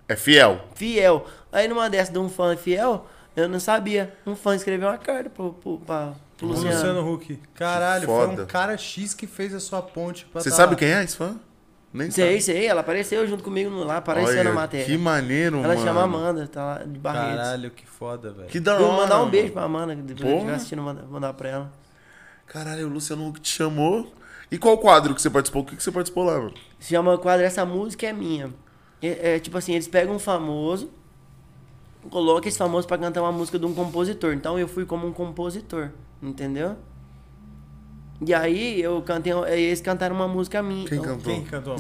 [0.08, 0.62] É fiel.
[0.74, 1.26] fiel.
[1.52, 3.06] Aí numa dessa de um fã fiel,
[3.36, 4.14] eu não sabia.
[4.26, 6.74] Um fã escreveu uma carta pro, pro, pra, pro Luciano.
[6.74, 7.38] Luciano Huck.
[7.54, 10.80] Caralho, foi um cara X que fez a sua ponte pra Você tá sabe lá.
[10.80, 11.36] quem é esse fã?
[11.94, 12.58] Nem Sei, sabe.
[12.58, 14.86] sei, ela apareceu junto comigo no- lá, apareceu Olha, na matéria.
[14.86, 15.82] Que maneiro, ela mano.
[15.86, 17.36] chama Amanda, tá lá de Barretos.
[17.38, 18.48] Caralho, que foda, velho.
[18.48, 18.86] Que da Eu hora.
[18.86, 19.32] vou mandar um mano.
[19.32, 20.46] beijo pra Amanda, que depois Porra.
[20.46, 21.72] vai assistindo, mandar, mandar pra ela.
[22.48, 24.12] Caralho, o Luciano Huck te chamou.
[24.50, 25.64] E qual quadro que você participou?
[25.64, 26.54] O que que você participou lá, mano?
[26.80, 28.54] Se chama quadro Essa Música é Minha.
[29.02, 30.90] É, é tipo assim, eles pegam um famoso,
[32.10, 34.34] colocam esse famoso pra cantar uma música de um compositor.
[34.34, 35.90] Então eu fui como um compositor,
[36.22, 36.76] entendeu?
[38.24, 40.88] E aí eu cantei, eles cantaram uma música minha.
[40.88, 41.34] Quem cantou?
[41.34, 41.76] Quem cantou?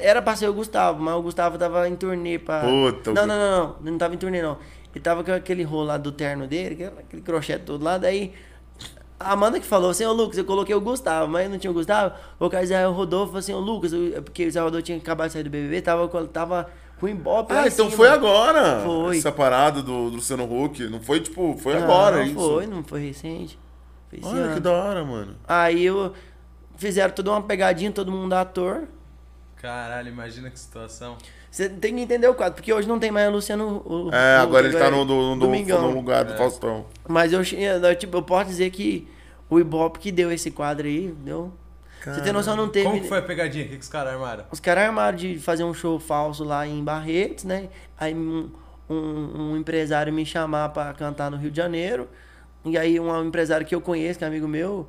[0.00, 2.60] Era pra ser o Gustavo, mas o Gustavo tava em turnê pra.
[2.62, 3.92] Puta, o não, não, não, não.
[3.92, 4.56] Não tava em turnê, não.
[4.94, 8.32] Ele tava com aquele rolo lá do terno dele, aquele- crochê todo lá, daí.
[9.20, 11.74] A Amanda que falou assim, ô Lucas, eu coloquei o Gustavo, mas não tinha o
[11.74, 12.14] Gustavo.
[12.40, 15.28] O cara Zé Rodolfo falou assim, ô Lucas, eu- porque o Zé Rodolfo tinha acabado
[15.28, 16.68] de sair do BBB, tava, com- tava
[17.00, 18.80] O Ibope Ah, é então assim, foi agora.
[18.84, 19.18] Foi.
[19.18, 20.84] Essa parada do, do Luciano Huck.
[20.88, 22.34] Não foi tipo, foi Não, agora não isso.
[22.34, 23.58] foi, não foi recente.
[24.22, 24.60] Olha que ano.
[24.60, 25.36] da hora, mano.
[25.46, 26.12] Aí eu
[26.76, 28.88] fizeram toda uma pegadinha, todo mundo ator.
[29.56, 31.16] Caralho, imagina que situação.
[31.50, 33.82] Você tem que entender o quadro, porque hoje não tem mais o Luciano.
[33.84, 36.86] O, É, o- agora ele tá no, é no, no, no lugar do Faustão.
[37.08, 37.42] Mas eu,
[37.96, 39.06] tipo, eu posso dizer que
[39.48, 41.52] o Ibope que deu esse quadro aí, deu.
[42.04, 42.84] Você tem noção, não teve.
[42.86, 43.64] Como que foi a pegadinha?
[43.64, 44.44] O que, que os caras armaram?
[44.50, 47.68] Os caras armaram de fazer um show falso lá em Barretos, né?
[47.96, 48.50] Aí um,
[48.90, 48.94] um,
[49.52, 52.08] um empresário me chamar pra cantar no Rio de Janeiro.
[52.64, 54.88] E aí um empresário que eu conheço, que é amigo meu,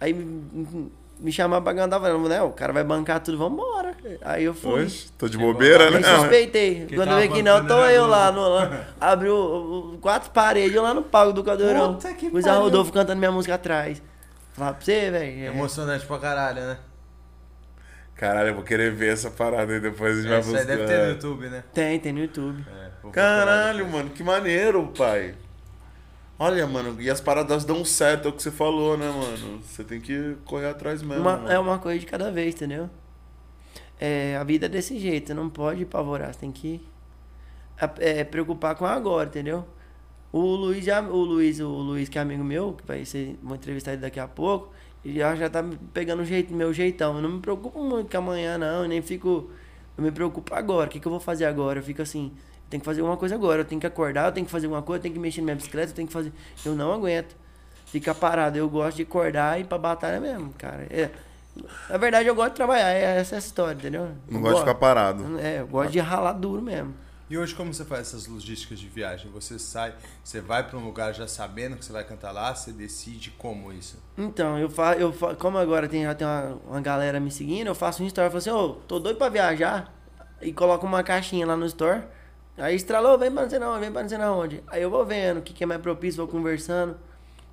[0.00, 2.40] aí me, me chamar pra cantar, falando, né?
[2.42, 3.94] O cara vai bancar tudo, vambora.
[4.22, 4.84] Aí eu fui.
[4.84, 6.00] Oxe, tô de bobeira, né?
[6.02, 6.86] suspeitei.
[6.86, 10.94] Quem Quando eu vi que não, tô eu lá, no, lá abriu quatro paredes lá
[10.94, 11.94] no palco do Caldeirão.
[11.94, 12.50] Puta que O Zé.
[12.52, 14.00] Rodolfo cantando minha música atrás.
[14.52, 15.44] Falar pra você, velho.
[15.44, 16.78] é- Emocionante pra caralho, né?
[18.14, 20.86] Caralho, eu vou querer ver essa parada aí depois a gente vai Isso aí deve
[20.86, 21.62] ter no YouTube, né?
[21.72, 22.64] Tem, tem no YouTube.
[22.68, 25.34] É, Caralho, mano, que maneiro, pai.
[26.38, 29.60] Olha, mano, e as paradas dão certo, é o que você falou, né, mano?
[29.62, 31.22] Você tem que correr atrás mesmo.
[31.22, 32.88] Uma- é uma coisa de cada vez, entendeu?
[34.00, 36.80] É, a vida é desse jeito, não pode pavorar, você tem que
[37.98, 39.64] é, preocupar com agora, entendeu?
[40.32, 43.56] O Luiz, já, o Luiz, o Luiz, que é amigo meu, que vai ser, vou
[43.56, 44.72] entrevistar ele daqui a pouco,
[45.04, 47.16] ele já, já tá pegando o jeito, meu jeitão.
[47.16, 49.50] Eu não me preocupo muito com amanhã, não, eu nem fico.
[49.96, 50.88] Eu me preocupo agora.
[50.88, 51.78] O que, que eu vou fazer agora?
[51.80, 52.32] Eu fico assim,
[52.70, 53.60] tenho que fazer alguma coisa agora.
[53.60, 55.44] Eu tenho que acordar, eu tenho que fazer alguma coisa, eu tenho que mexer na
[55.46, 56.32] minha bicicleta, eu tenho que fazer.
[56.64, 57.36] Eu não aguento.
[57.86, 58.58] Ficar parado.
[58.58, 60.86] Eu gosto de acordar e ir pra batalha mesmo, cara.
[60.90, 61.10] É,
[61.88, 62.90] na verdade, eu gosto de trabalhar.
[62.90, 64.10] É essa é a história, entendeu?
[64.30, 65.38] Não gosto de ficar parado.
[65.38, 66.94] É, eu gosto de ralar duro mesmo.
[67.30, 69.30] E hoje como você faz essas logísticas de viagem?
[69.32, 72.72] Você sai, você vai pra um lugar já sabendo que você vai cantar lá, você
[72.72, 73.98] decide como isso?
[74.16, 77.66] Então, eu faço, eu fa- como agora tem, já tem uma, uma galera me seguindo,
[77.66, 79.92] eu faço um story, eu falo assim, ô, tô doido pra viajar,
[80.40, 82.02] e coloco uma caixinha lá no store,
[82.58, 84.62] aí estralou, vem pra não sei não, vem pra não sei na onde.
[84.68, 86.96] Aí eu vou vendo o que, que é mais propício, vou conversando,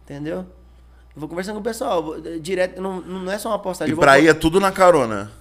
[0.04, 0.39] entendeu?
[0.39, 3.91] Eu vou conversando com o pessoal, vou- direto, não, não é só uma postagem.
[3.94, 5.32] E vou pra ir é tudo na carona.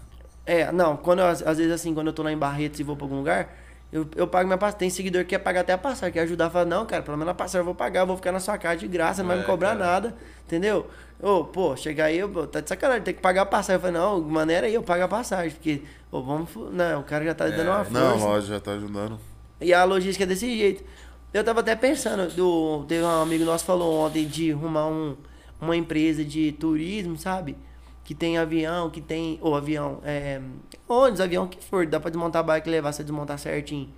[0.46, 2.94] É, não, quando eu, às vezes assim, quando eu tô lá em Barretos e vou
[2.96, 3.48] pra algum lugar,
[3.92, 4.78] eu, eu pago minha passagem.
[4.80, 7.30] Tem seguidor que quer pagar até a passagem, quer ajudar, fala, não, cara, pelo menos
[7.32, 9.38] a passagem eu vou pagar, eu vou ficar na sua casa de graça, não vai
[9.38, 9.78] É, me cobrar cara.
[9.84, 10.86] nada, entendeu?
[11.20, 13.76] Ô, pô, chegar aí, eu, pô, tá de sacanagem, tem que pagar a passagem.
[13.76, 17.24] Eu falei, não, maneira aí, eu pago a passagem, porque, ô, vamos, não, o cara
[17.24, 17.98] já tá dando uma força.
[17.98, 19.18] Não, lógico, já tá ajudando.
[19.64, 20.84] E a logística é desse jeito.
[21.32, 25.16] Eu tava até pensando, do, teve um amigo nosso que falou ontem de arrumar um,
[25.60, 27.56] uma empresa de turismo, sabe?
[28.04, 29.38] Que tem avião, que tem.
[29.40, 30.40] Ou avião, é.
[30.86, 33.88] Ônibus, avião que for, dá pra desmontar a bike e levar, você desmontar certinho.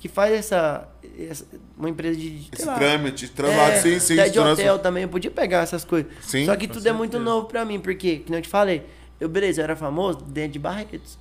[0.00, 0.88] Que faz essa.
[1.16, 1.46] essa-
[1.78, 2.48] uma empresa de.
[2.52, 4.14] Esse lá, trâmite, trabalho, é, sim, sim.
[4.18, 6.10] até de trans- hotel também, eu podia pegar essas coisas.
[6.22, 7.30] Sim, Só que tudo é muito certeza.
[7.32, 8.84] novo pra mim, porque, que nem eu te falei,
[9.20, 11.16] eu, beleza, eu era famoso dentro de Barretos.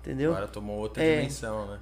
[0.00, 0.30] Entendeu?
[0.32, 1.16] Agora tomou outra É.
[1.18, 1.78] dimensão, né?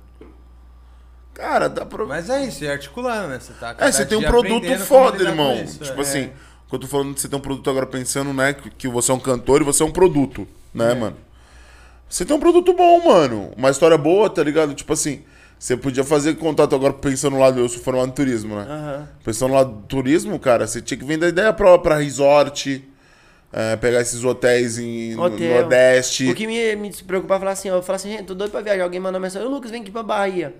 [1.42, 2.06] Cara, dá pra.
[2.06, 3.40] Mas é isso, é articulando, né?
[3.40, 5.60] Você tá É, cada você tem um produto foda, irmão.
[5.60, 6.02] isso, tipo é.
[6.02, 6.30] assim,
[6.68, 9.14] quando eu tô falando que você tem um produto agora pensando, né, que, você é
[9.14, 11.16] um cantor e você é um produto, né, mano?
[12.08, 13.50] Você tem um produto bom, mano.
[13.56, 14.72] Uma história boa, tá ligado?
[14.72, 15.24] Tipo assim,
[15.58, 18.62] você podia fazer contato agora pensando lá, eu sou formado em turismo, né?
[18.62, 19.08] Aham.
[19.24, 22.88] Pensando lá do turismo, cara, você tinha que vender ideia pra, pra resort,
[23.52, 25.54] é, pegar esses hotéis em, no Hotel.
[25.60, 26.30] Nordeste.
[26.30, 28.60] O que me, me preocupava falar assim, ó, eu falo assim, gente, tô doido pra
[28.60, 28.84] viajar.
[28.84, 30.54] Alguém manda mensagem, ô Lucas, vem aqui pra Bahia.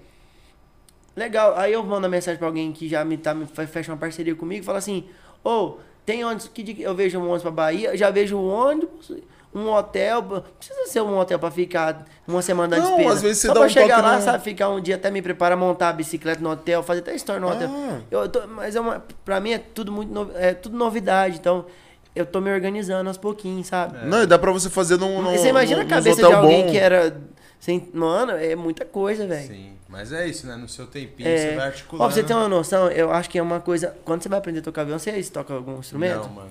[1.17, 1.55] Legal.
[1.57, 3.99] Aí eu mando a mensagem pra alguém que já me, tá, me fe- fecha uma
[3.99, 5.05] parceria comigo e fala assim,
[5.45, 5.75] ô,
[6.07, 9.13] tem ônibus que eu vejo um ônibus pra Bahia, já vejo um ônibus,
[9.55, 13.13] um hotel, não precisa ser um hotel pra ficar uma semana da Não, despesa.
[13.15, 15.11] às vezes você Só dá pra um chegar lá, no- sabe, ficar um dia até
[15.11, 17.69] me preparar, montar a bicicleta no hotel, fazer até story no hotel.
[17.71, 17.99] Ah.
[18.11, 21.67] Eu tô- mas é uma, pra mim é tudo muito, no- é tudo novidade, então
[22.17, 24.07] eu tô me organizando aos pouquinhos, sabe?
[24.07, 26.25] Não, e dá pra você fazer num, num Você imagina a num- cabeça nos de
[26.25, 26.71] hotel alguém bom.
[26.73, 27.15] que era.
[27.63, 29.47] Sem, mano, é muita coisa, velho.
[29.47, 30.57] Sim, mas é isso, né?
[30.57, 32.09] No seu tempinho É, você vai ó, articulando.
[32.09, 33.97] pra você ter uma noção, eu acho que é uma coisa.
[34.05, 36.23] Quando você vai aprender a tocar violão, você toca algum instrumento?
[36.25, 36.51] Não, mano.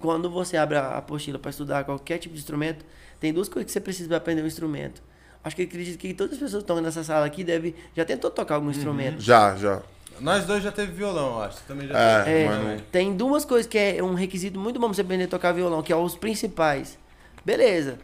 [0.00, 2.84] Quando você abre a apostila pra estudar qualquer tipo de instrumento,
[3.20, 5.00] tem duas coisas que você precisa pra aprender um instrumento.
[5.44, 7.72] Acho que eu acredito que todas as pessoas que estão nessa sala aqui devem.
[7.96, 9.20] Já tentou tocar algum instrumento.
[9.20, 9.80] Já, já.
[10.18, 11.58] Nós dois já teve violão, eu acho.
[11.58, 12.38] Você também já É, teve.
[12.40, 12.82] É, mano.
[12.90, 15.84] tem duas coisas que é um requisito muito bom pra você aprender a tocar violão,
[15.84, 16.98] que é os principais.
[17.44, 17.98] Beleza,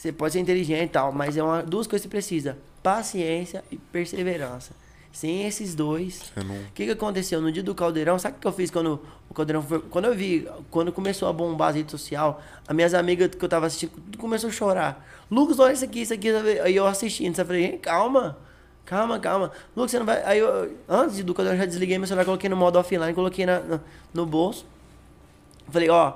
[0.00, 3.62] você pode ser inteligente e tal, mas é uma, duas coisas que você precisa: paciência
[3.70, 4.72] e perseverança.
[5.12, 6.22] Sem esses dois.
[6.32, 7.40] Você não- O que, que aconteceu?
[7.40, 9.80] No dia do caldeirão, sabe o que eu fiz quando o caldeirão foi.
[9.80, 13.48] Quando eu vi, quando começou a bombar a rede social, as minhas amigas que eu
[13.48, 15.04] tava assistindo, tudo começou a chorar.
[15.28, 16.28] Lucas, olha isso aqui, isso aqui.
[16.62, 18.38] Aí eu assistindo, eu falei, calma.
[18.86, 19.50] Calma, calma.
[19.76, 20.22] Lucas, você não vai.
[20.22, 23.44] Aí eu, antes do caldeirão, eu já desliguei meu celular, coloquei no modo offline, coloquei
[23.44, 23.80] na, na-
[24.14, 24.64] no bolso.
[25.68, 26.14] Falei, ó,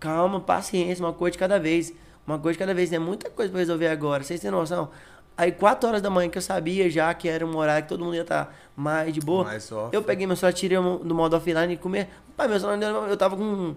[0.00, 1.92] calma, paciência, uma coisa de cada vez.
[2.26, 4.22] Uma coisa cada vez, é muita coisa pra resolver agora.
[4.22, 4.90] Vocês têm noção?
[5.36, 8.04] Aí, 4 horas da manhã, que eu sabia já que era um horário que todo
[8.04, 9.44] mundo ia estar mais de boa.
[9.44, 9.70] Mais.
[9.90, 12.08] Eu peguei meu celular, tirei do modo offline e comer.
[12.36, 13.74] Pai, meu celular, eu tava com,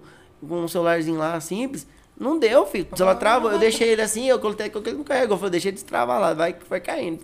[0.48, 1.88] com um celularzinho lá simples.
[2.18, 2.88] Não deu, filho.
[2.92, 3.52] O celular travou.
[3.52, 5.36] Eu deixei ele assim, eu coloquei, coloquei não carregou.
[5.36, 7.22] Eu falei, deixei ele destravar lá, vai, vai caindo.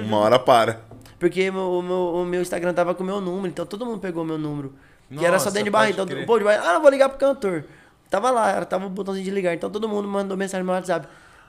[0.00, 0.82] Uma hora para.
[1.18, 4.24] Porque o meu, o meu Instagram tava com o meu número, então todo mundo pegou
[4.24, 4.72] meu número.
[5.10, 5.90] que era só Nossa, dentro de barra.
[5.90, 6.24] Então, crer.
[6.24, 7.64] pô, de barra, ah, não vou ligar pro cantor.
[8.10, 9.54] Tava lá, tava o botãozinho de ligar.
[9.54, 11.06] Então todo mundo mandou mensagem no WhatsApp.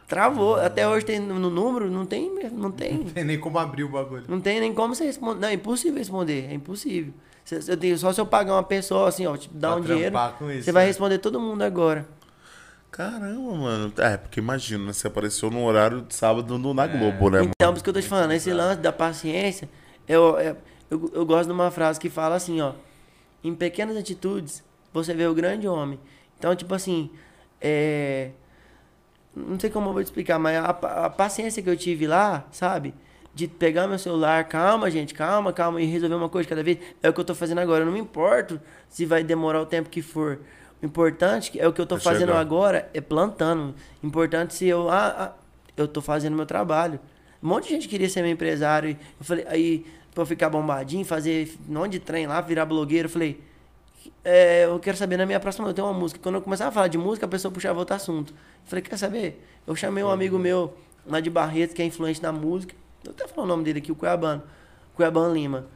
[0.07, 0.55] Travou.
[0.55, 2.97] Até hoje tem no, número, não tem, não tem.
[2.99, 4.25] Não tem nem como abrir o bagulho.
[4.27, 5.39] Não tem nem como você responder.
[5.39, 6.47] Não, é impossível responder.
[6.49, 7.13] É impossível.
[7.67, 10.15] Eu tenho, só se eu pagar uma pessoa assim, ó, tipo, dar um dinheiro,
[10.53, 10.87] isso, você vai né?
[10.87, 12.05] responder todo mundo agora.
[12.91, 13.93] Caramba, mano.
[13.97, 14.93] É, porque imagina, né?
[14.93, 17.51] Você apareceu no horário de sábado no- na Globo, né, mano?
[17.55, 19.69] Então, por isso que eu tô te falando, esse lance da paciência,
[20.07, 20.57] eu, eu,
[20.89, 22.73] eu, eu gosto de uma frase que fala assim, ó.
[23.43, 25.99] Em pequenas atitudes, você vê o grande homem.
[26.41, 27.11] Então, tipo assim,
[27.61, 28.31] é.
[29.35, 30.69] Não sei como eu vou te explicar, mas a,
[31.05, 32.95] a paciência que eu tive lá, sabe?
[33.33, 36.79] De pegar meu celular, calma, gente, calma, calma, e resolver uma coisa de cada vez.
[37.03, 37.81] É o que eu tô fazendo agora.
[37.81, 40.39] Eu não me importo se vai demorar o tempo que for.
[40.81, 42.39] O importante é o que eu tô É fazendo chegar.
[42.39, 43.75] agora, é plantando.
[44.03, 44.89] Importante se eu.
[44.89, 45.31] Ah, ah,
[45.77, 46.99] eu tô fazendo meu trabalho.
[47.41, 48.89] Um monte de gente queria ser meu empresário.
[48.89, 52.65] e Eu falei, aí, pra eu ficar bombadinho, fazer um monte de trem lá, virar
[52.65, 53.39] blogueiro, eu falei,
[54.23, 55.67] é, eu quero saber na minha próxima.
[55.67, 56.19] Eu tenho uma música.
[56.21, 58.33] Quando eu começava a falar de música, a pessoa puxava outro assunto.
[58.33, 59.45] Eu falei, quer saber?
[59.65, 60.73] Eu chamei um amigo meu
[61.05, 62.75] lá de Barretos, que é influente na música.
[63.03, 64.43] Eu até falar o nome dele aqui, o Cuiabano.
[64.95, 65.67] Cuiabano Lima.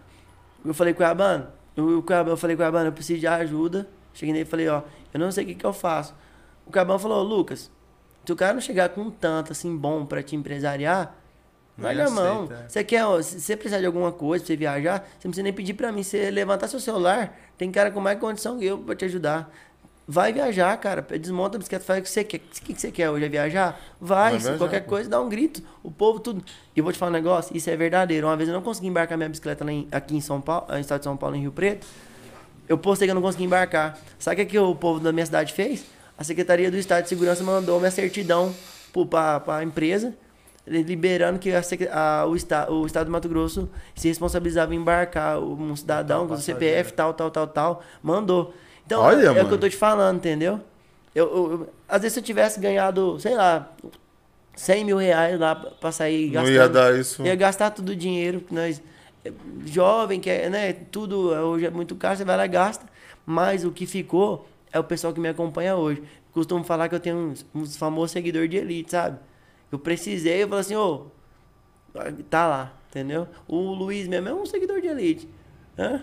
[0.64, 3.88] Eu falei, Cuiabano, eu, Cuiabano, eu falei, Cuiabano, eu preciso de ajuda.
[4.14, 4.82] Cheguei nele e falei, ó,
[5.14, 6.16] eu não sei o que, que eu faço.
[6.66, 7.72] O Cuiabano falou, Lucas,
[8.26, 11.16] se o cara não chegar com um tanto assim bom pra te empresariar,
[11.78, 12.50] Não larga a mão.
[12.52, 12.68] é.
[12.70, 15.44] Você quer, ó, se você precisar de alguma coisa pra você viajar, você não precisa
[15.44, 16.04] nem pedir pra mim.
[16.04, 19.52] Você levantar seu celular, tem cara com mais condição que eu pra te ajudar.
[20.08, 21.02] Vai viajar, cara.
[21.02, 22.38] Desmonta a bicicleta, faz o que você quer.
[22.38, 23.26] O que que você quer hoje?
[23.26, 23.80] É viajar?
[24.00, 24.34] Vai.
[24.34, 24.90] Vai viajar, qualquer pô.
[24.90, 25.64] coisa, dá um grito.
[25.84, 26.44] O povo, tudo.
[26.76, 28.28] E eu vou te falar um negócio, isso é verdadeiro.
[28.28, 31.00] Uma vez eu não consegui embarcar minha bicicleta em- aqui em São Paulo, no estado
[31.00, 31.88] de São Paulo, em Rio Preto.
[32.70, 33.98] Eu postei que eu não consegui embarcar.
[34.20, 35.84] Sabe o que, que o povo da minha cidade fez?
[36.18, 38.54] A Secretaria do Estado de Segurança mandou minha certidão
[39.10, 40.14] para a empresa,
[40.68, 41.62] liberando que a,
[41.94, 46.34] a- o, esta, o Estado do Mato Grosso se responsabilizava em embarcar um cidadão com
[46.34, 47.84] o CPF, tal, tal, tal, tal.
[48.02, 48.54] Mandou.
[48.86, 50.60] Então, Olha, é o que eu tô te falando, entendeu?
[51.14, 53.72] Eu, eu- eu- às vezes se eu tivesse ganhado, sei lá,
[54.56, 56.54] 100 mil reais lá pra sair Não gastando.
[56.54, 57.24] ia dar isso.
[57.26, 58.82] Ia gastar todo o dinheiro que nós.
[59.24, 59.32] é,
[59.66, 60.74] Jovem, que é, né?
[60.92, 62.86] Tudo é, hoje é muito caro, você vai lá e gasta.
[63.26, 66.04] Mas o que ficou é o pessoal que me acompanha hoje.
[66.32, 69.18] Costumo falar que eu tenho uns, uns famosos seguidores de elite, sabe?
[69.76, 71.08] Eu precisei, eu falei assim, ô,
[72.30, 73.28] tá lá, entendeu?
[73.46, 75.30] O Luiz mesmo é um seguidor de elite.
[75.78, 76.02] Hã?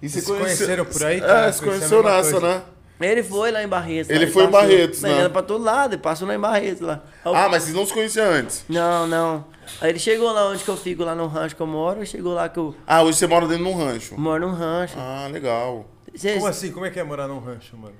[0.00, 2.62] E Vocês se conheceram por aí, É, se conheceu nessa, né?
[2.98, 4.10] Ele foi lá em Barretos.
[4.10, 4.50] Ele foi em.
[4.50, 5.20] Barretos, Ele né?
[5.20, 7.02] era pra todo lado, ele passou lá em Barretos lá.
[7.24, 8.64] Aí eu- Ah, mas vocês não se conheciam antes.
[8.68, 9.44] Não, não.
[9.80, 12.32] Aí ele chegou lá onde que eu fico, lá no rancho que eu moro, chegou
[12.32, 14.18] lá que eu Ah, hoje você mora dentro de um rancho.
[14.18, 14.94] moro num rancho.
[14.96, 15.86] Ah, legal.
[16.14, 16.72] Vocês Como assim?
[16.72, 17.94] Como é que é morar num rancho, mano?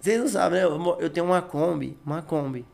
[0.00, 0.64] vocês não sabem, né?
[0.64, 2.64] Eu, eu tenho uma Kombi, uma Kombi.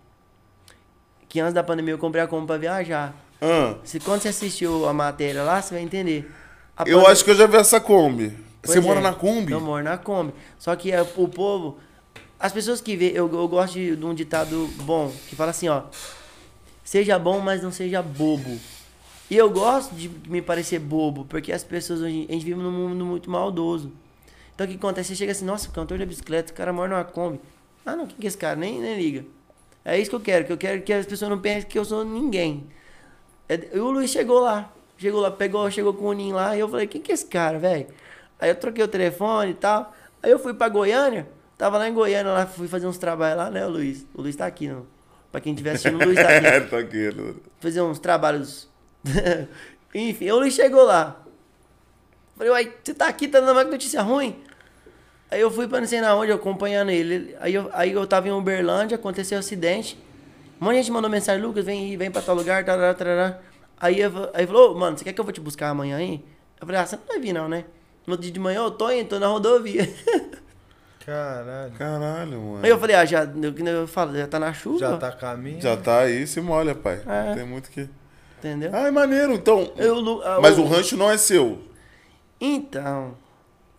[1.34, 3.12] Que antes da pandemia eu comprei a Kombi pra viajar.
[3.42, 6.32] Ah, Se, quando você assistiu a matéria lá, você vai entender.
[6.76, 8.28] A eu acho que eu já vi essa Kombi.
[8.62, 9.50] Você Pois mora é, na Kombi?
[9.50, 10.32] Eu moro na Kombi.
[10.60, 11.76] Só que é, o povo.
[12.38, 13.06] As pessoas que vê.
[13.06, 15.82] Eu, eu gosto de, de um ditado bom, que fala assim, ó.
[16.84, 18.56] Seja bom, mas não seja bobo.
[19.28, 22.26] E eu gosto de me parecer bobo, porque as pessoas hoje.
[22.28, 23.90] A gente vive num mundo muito maldoso.
[24.54, 25.08] Então o que acontece?
[25.08, 27.40] Você chega assim, nossa, cantor de bicicleta, o cara mora numa Kombi.
[27.84, 28.54] Ah, não, quem que é esse cara?
[28.54, 29.24] Nem, nem liga.
[29.84, 31.84] É isso que eu quero, que eu quero que as pessoas não pensem que eu
[31.84, 32.66] sou ninguém.
[33.48, 34.72] É, E o Luiz chegou lá.
[34.96, 37.26] Chegou lá, pegou, chegou com o Ninho lá, e eu falei, quem que é esse
[37.26, 37.88] cara, velho?
[38.38, 39.92] Aí eu troquei o telefone e tal.
[40.22, 41.26] Aí eu fui pra Goiânia,
[41.58, 44.06] tava lá em Goiânia, lá, fui fazer uns trabalhos lá, né, o Luiz?
[44.14, 44.86] O Luiz tá aqui, não.
[45.30, 46.44] Pra quem estiver assistindo, o Luiz tá aqui.
[46.70, 47.10] Tá aqui.
[47.12, 47.34] né?
[47.60, 48.68] fazer uns trabalhos.
[49.94, 51.20] Enfim, o Luiz chegou lá.
[52.36, 54.42] Falei, uai, você tá aqui, tá dando uma notícia ruim?
[55.30, 57.14] Aí eu fui pra não sei na onde, acompanhando ele.
[57.14, 59.98] Ele- Aí eu, aí eu tava em Uberlândia, aconteceu um acidente.
[60.60, 63.38] Um monte de gente mandou mensagem, Lucas, vem aí, vem pra tal lugar, tarará, tarará.
[63.80, 66.24] Aí, eu, aí falou, "Ô, mano, você quer que eu vou te buscar amanhã aí?
[66.60, 67.64] Eu falei, ah, você não vai vir não, né?
[68.06, 69.82] No outro dia de manhã eu tô indo, tô na rodovia.
[71.04, 71.72] Caralho.
[71.72, 72.60] Caralho, mano.
[72.64, 75.12] Aí eu falei, ah, já, eu, eu falo, já tá na chuva, Já tá a
[75.12, 75.60] caminho.
[75.60, 77.02] Já tá aí, se molha, pai.
[77.06, 77.34] É.
[77.34, 77.88] Tem muito que.
[78.38, 78.70] entendeu?
[78.72, 79.34] Ah, é maneiro.
[79.34, 79.70] Então.
[79.76, 81.58] Eu, ah, Mas o rancho não é seu.
[82.40, 83.16] Então,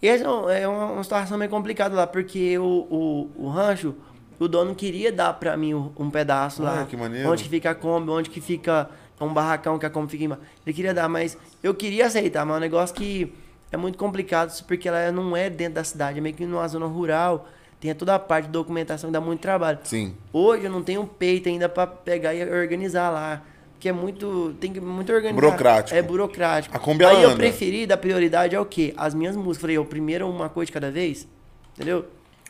[0.08, 3.96] essa é é uma, uma situação meio complicada lá, porque o, o, o rancho,
[4.40, 6.82] o dono queria dar pra mim um, pedaço lá.
[6.82, 7.30] Ah, que maneiro.
[7.30, 8.90] Onde que fica a Kombi, onde que fica
[9.20, 10.44] um barracão que a Kombi fica embaixo.
[10.66, 13.34] Ele queria dar, mas eu queria aceitar, mas é um negócio que
[13.72, 16.86] é muito complicado, porque ela não é dentro da cidade, é meio que numa zona
[16.86, 17.48] rural.
[17.80, 19.78] Tem toda a parte de documentação que dá muito trabalho.
[19.84, 20.16] Sim.
[20.32, 23.42] Hoje eu não tenho peito ainda pra pegar e organizar lá.
[23.80, 24.56] Que é muito.
[24.60, 25.42] Tem que muito organizado.
[25.42, 25.98] Burocrático.
[25.98, 26.76] É burocrático.
[26.76, 27.38] A Kombi, ela Aí eu anda.
[27.38, 28.94] preferi dar prioridade ao quê?
[28.98, 29.58] As minhas músicas.
[29.62, 31.28] Falei, eu primeiro uma coisa de cada vez.
[31.76, 32.06] Entendeu?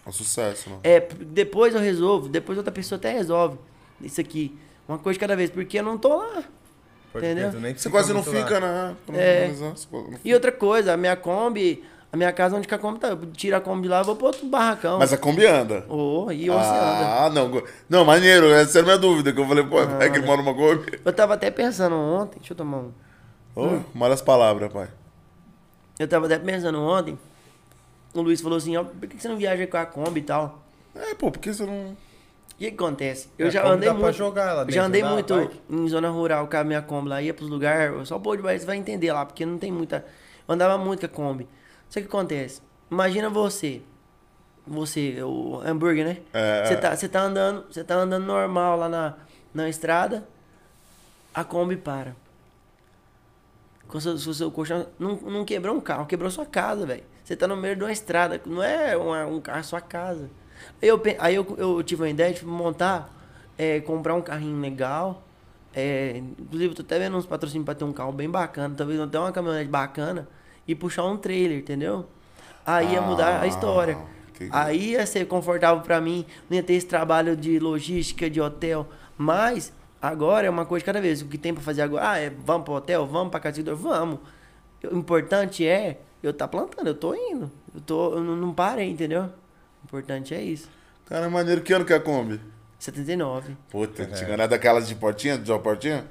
[0.06, 0.82] É um sucesso, mano.
[0.84, 3.58] É, depois eu resolvo, depois outra pessoa até resolve.
[4.02, 4.56] Isso aqui.
[4.88, 6.44] Uma coisa de cada vez, porque eu não tô lá.
[7.12, 7.52] Pode Entendeu?
[7.52, 8.26] Você fica quase não lá.
[8.26, 8.96] fica, né?
[9.06, 9.38] Pra não É.
[9.42, 11.84] organizar, você quase não E outra coisa, a minha Kombi,
[12.16, 14.16] a minha casa onde que a Kombi tá, eu tiro a Kombi lá e vou
[14.16, 14.98] pro outro barracão.
[15.00, 15.86] Mas a Kombi anda.
[15.90, 17.26] Oh, e você anda.
[17.26, 17.62] Ah, não.
[17.90, 18.52] Não, maneiro.
[18.52, 19.32] Essa era a minha dúvida.
[19.34, 21.00] Que eu falei, pô, é que ele mora numa Kombi?
[21.04, 22.92] Eu tava até pensando ontem, deixa eu tomar um.
[23.56, 24.88] Ô, malas palavras, pai.
[26.00, 27.18] Eu tava até pensando ontem,
[28.14, 30.62] o Luiz falou assim, ó, por que você não viaja com a Kombi e tal?
[30.96, 31.74] É, pô, por que você não.
[31.74, 33.28] O que, que acontece?
[33.38, 34.16] Eu É, já andei dá pra muito.
[34.18, 35.62] jogar lá já andei da muito bike?
[35.70, 38.44] em zona rural com a minha Kombi lá, ia pros lugares, só o povo de
[38.44, 40.06] Bahia vai entender lá, porque não tem muita.
[40.48, 41.48] Eu andava muito com a Kombi.
[41.96, 42.62] Só que acontece?
[42.92, 43.82] Imagina você.
[44.68, 46.18] Você, o hambúrguer, né?
[46.34, 46.66] É.
[46.66, 49.14] Você tá, você tá andando, você tá andando normal lá na,
[49.54, 50.28] na estrada,
[51.34, 52.14] a Kombi para.
[53.88, 57.04] Com seu, seu, seu colchão, não, não quebrou um carro, quebrou sua casa, velho.
[57.24, 60.30] Você tá no meio de uma estrada, não é uma- um carro, é sua casa.
[60.82, 63.10] Aí eu, aí eu, eu tive uma ideia de montar,
[63.58, 65.22] é, comprar um carrinho legal.
[65.74, 69.00] é, inclusive, eu tô até vendo uns patrocínios pra ter um carro bem bacana, talvez
[69.00, 70.28] até uma caminhonete bacana,
[70.68, 72.06] e puxar um trailer, entendeu?
[72.66, 73.98] Aí ia mudar a Ah, história.
[74.30, 74.50] entendi.
[74.54, 78.88] Aí ia ser confortável pra mim, não ia ter esse trabalho de logística, de hotel.
[79.18, 81.22] Mas agora é uma coisa de cada vez.
[81.22, 82.10] O que tem pra fazer agora?
[82.12, 84.20] Ah, é vamos pro hotel, vamos pra casa de dor, vamos.
[84.92, 87.52] O importante é eu tá plantando, eu tô indo.
[87.74, 89.24] Eu, tô, eu não, não parei, entendeu?
[89.24, 90.68] O importante é isso.
[91.06, 91.62] Cara, maneiro.
[91.62, 92.42] Que ano que é a Kombi?
[92.80, 93.56] 79.
[93.70, 94.42] Puta, é.
[94.42, 96.06] é daquelas de portinha, de portinha?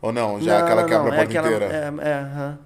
[0.00, 0.40] Ou não?
[0.40, 1.74] Já Não, aquela não, que abre não, a é porta aquela- inteira?
[2.02, 2.58] É, é, aham.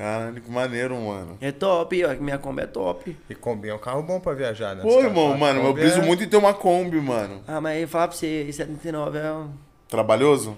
[0.00, 1.36] Caralho, que maneiro, mano.
[1.42, 3.14] É top, ó, minha Kombi é top.
[3.28, 4.80] E Kombi é um carro bom pra viajar, né?
[4.80, 7.42] Pô, irmão, mano, eu piso é- muito em ter uma Kombi, mano.
[7.46, 9.50] Ah, mas eu falar pra você, 79 é um...
[9.88, 10.56] Trabalhoso?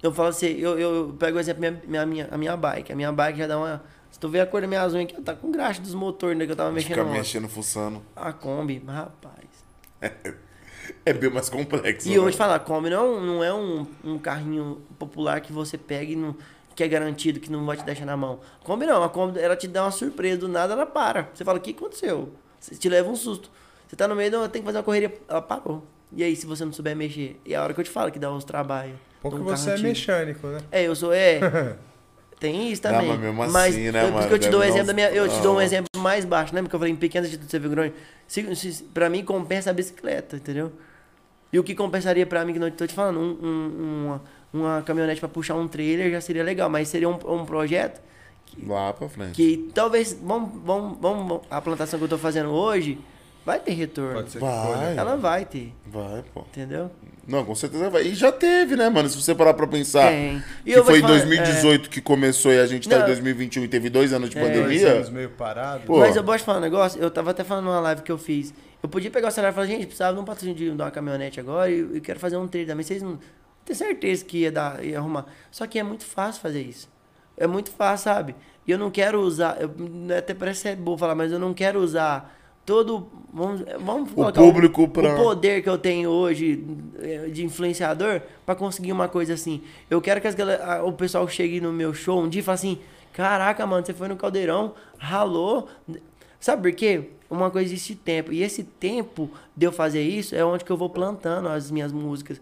[0.00, 2.92] Eu falo assim, eu, eu, pego o exemplo, minha, minha, minha, a minha bike.
[2.92, 3.82] A minha bike já dá uma...
[4.08, 6.38] Se tu ver a cor da minha unha aqui, ela tá com graxa dos motores,
[6.38, 6.46] né?
[6.46, 8.00] Que eu tava mexendo Fica mexendo, fuçando.
[8.14, 9.48] A Kombi, rapaz.
[11.04, 12.08] É bem mais complexo.
[12.08, 12.16] E né?
[12.16, 15.78] eu vou te falar, a Kombi não, não é um, um carrinho popular que você
[15.78, 16.34] pega e não,
[16.74, 18.40] que é garantido, que não vai te deixar na mão.
[18.60, 21.28] A Kombi não, a Kombi ela te dá uma surpresa, do nada ela para.
[21.34, 22.30] Você fala, o que aconteceu?
[22.58, 23.50] Você te leva um susto.
[23.88, 25.84] Você tá no meio, não, tem que fazer uma correria, ela parou.
[26.14, 27.40] E aí, se você não souber mexer?
[27.44, 28.96] E é a hora que eu te falo que dá os trabalhos.
[29.20, 29.88] Porque um você é antigo.
[29.88, 30.60] mecânico, né?
[30.72, 31.38] É, eu sou, é...
[32.40, 33.08] Tem isso Não, também.
[33.08, 35.10] mas mesmo mas assim, né, eu, porque mano, eu te dou um exemplo da minha,
[35.10, 35.60] eu uns- te dou um não.
[35.62, 37.92] exemplo mais baixo, lembra que eu falei em pequenas atitudes de ser grande?
[38.26, 40.72] Se, se, pra mim compensa a bicicleta, entendeu?
[41.52, 44.82] E o que compensaria pra mim, que não tô te falando, um, um- uma, uma
[44.82, 48.00] caminhonete pra puxar um trailer já seria legal, mas seria um, um projeto
[48.66, 49.32] Lá pra frente.
[49.32, 52.98] que talvez, vamos, vamos, vamos, a plantação que eu tô fazendo hoje,
[53.46, 54.14] vai ter retorno.
[54.14, 54.66] Pode ser que Vai.
[54.66, 54.84] colha.
[54.96, 56.40] Ela vai ter, Vai, pô.
[56.40, 56.90] entendeu?
[57.28, 58.02] Não, com certeza vai.
[58.08, 59.08] E já teve, né, mano?
[59.08, 60.08] Se você parar pra pensar.
[60.10, 60.42] Tem.
[60.66, 63.04] E Que foi em falar, 2018 que começou e a gente tá Não.
[63.04, 64.40] em 2021 e teve dois anos de É.
[64.40, 64.88] Dois pandemia.
[64.94, 65.84] anos meio parado.
[65.86, 65.98] Pô.
[66.00, 68.18] Mas eu posso te falar um negócio, eu tava até falando numa live que eu
[68.18, 68.52] fiz.
[68.82, 70.90] Eu podia pegar o celular e falar, gente, precisava de um patrocínio de de uma
[70.90, 72.82] caminhonete agora e eu quero fazer um trailer também.
[72.84, 73.16] Vocês não.
[73.64, 75.26] Tenho certeza que ia dar, ia arrumar.
[75.50, 76.88] Só que é muito fácil fazer isso.
[77.36, 78.34] É muito fácil, sabe?
[78.66, 79.58] E eu não quero usar.
[79.60, 79.70] Eu,
[80.16, 83.08] até parece ser bom falar, mas eu não quero usar todo.
[83.32, 86.64] Vamos, vamos colocar público o, pra- o poder que eu tenho hoje
[87.00, 89.62] eh, de influenciador pra conseguir uma coisa assim.
[89.88, 92.54] Eu quero que as galera, o pessoal chegue no meu show um dia e fale
[92.56, 92.78] assim:
[93.12, 95.68] Caraca, mano, você foi no caldeirão, ralou.
[96.38, 97.10] Sabe por quê?
[97.30, 98.32] Uma coisa existe tempo.
[98.32, 101.92] E esse tempo de eu fazer isso é onde que eu vou plantando as minhas
[101.92, 102.40] músicas.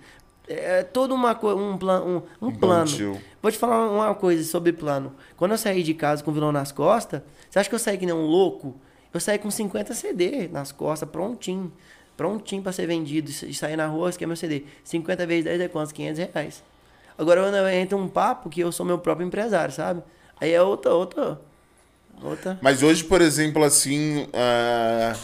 [0.49, 3.21] É todo uma, um, plan, um, um plano.
[3.43, 5.15] Vou te falar uma coisa sobre plano.
[5.37, 7.99] Quando eu saí de casa com o vilão nas costas, você acha que eu saí
[7.99, 8.75] que nem um louco?
[9.13, 11.73] Eu saí com 50 CD nas costas, prontinho.
[12.17, 13.31] Prontinho pra ser vendido.
[13.31, 14.65] E sair na rua, esse aqui é meu CD.
[14.85, 15.93] 50 vezes 10 é quantos?
[15.93, 16.65] 500 reais.
[17.17, 20.03] Agora eu entro um papo que eu sou meu próprio empresário, sabe?
[20.41, 21.41] Aí é outra, outra.
[22.23, 22.59] Outra.
[22.63, 24.27] Mas hoje, por exemplo, assim.
[24.33, 25.15] ah,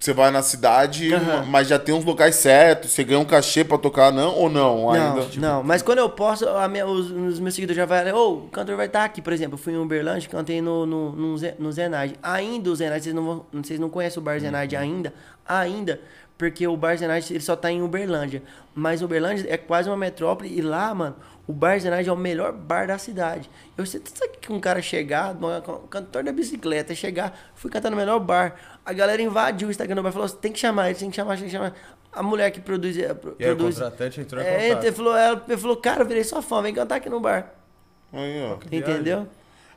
[0.00, 1.44] Você vai na cidade, Aham.
[1.46, 4.34] mas já tem uns locais certos, você ganha um cachê pra tocar, não?
[4.34, 4.84] Ou não?
[4.84, 5.26] Não, ainda?
[5.26, 8.32] Tipo, não, mas quando eu posso, a minha- os, os meus seguidores já vão, ô,
[8.38, 11.36] o cantor vai estar aqui, por exemplo, eu fui em Uberlândia, cantei no, no, no,
[11.58, 12.14] no Zenade.
[12.22, 14.80] Ainda o Zenade, vocês não, vão, vocês não conhecem o Bar Zenade Uhum.
[14.80, 15.12] ainda,
[15.46, 16.00] ainda,
[16.40, 18.42] porque o Bar Zenade ele só tá em Uberlândia.
[18.74, 21.14] Mas Uberlândia é quase uma metrópole e lá, mano,
[21.46, 23.50] o Bar Zenade é o melhor bar da cidade.
[23.76, 27.96] Eu sei, sabe que um cara chegar, um cantor da bicicleta, chegar, fui cantar no
[27.96, 28.54] melhor bar.
[28.86, 31.10] A galera invadiu o Instagram do bar e falou: "Você tem que chamar ele, tem
[31.10, 31.74] que chamar, tem que chamar.
[32.10, 32.96] A mulher que produz.
[32.96, 34.84] E aí o produz contratante entrou em é, contato.
[34.84, 37.52] ele falou, ela ele falou, cara, eu virei sua fã, vem cantar aqui no bar.
[38.14, 38.56] Aí, ó.
[38.72, 39.28] Entendeu?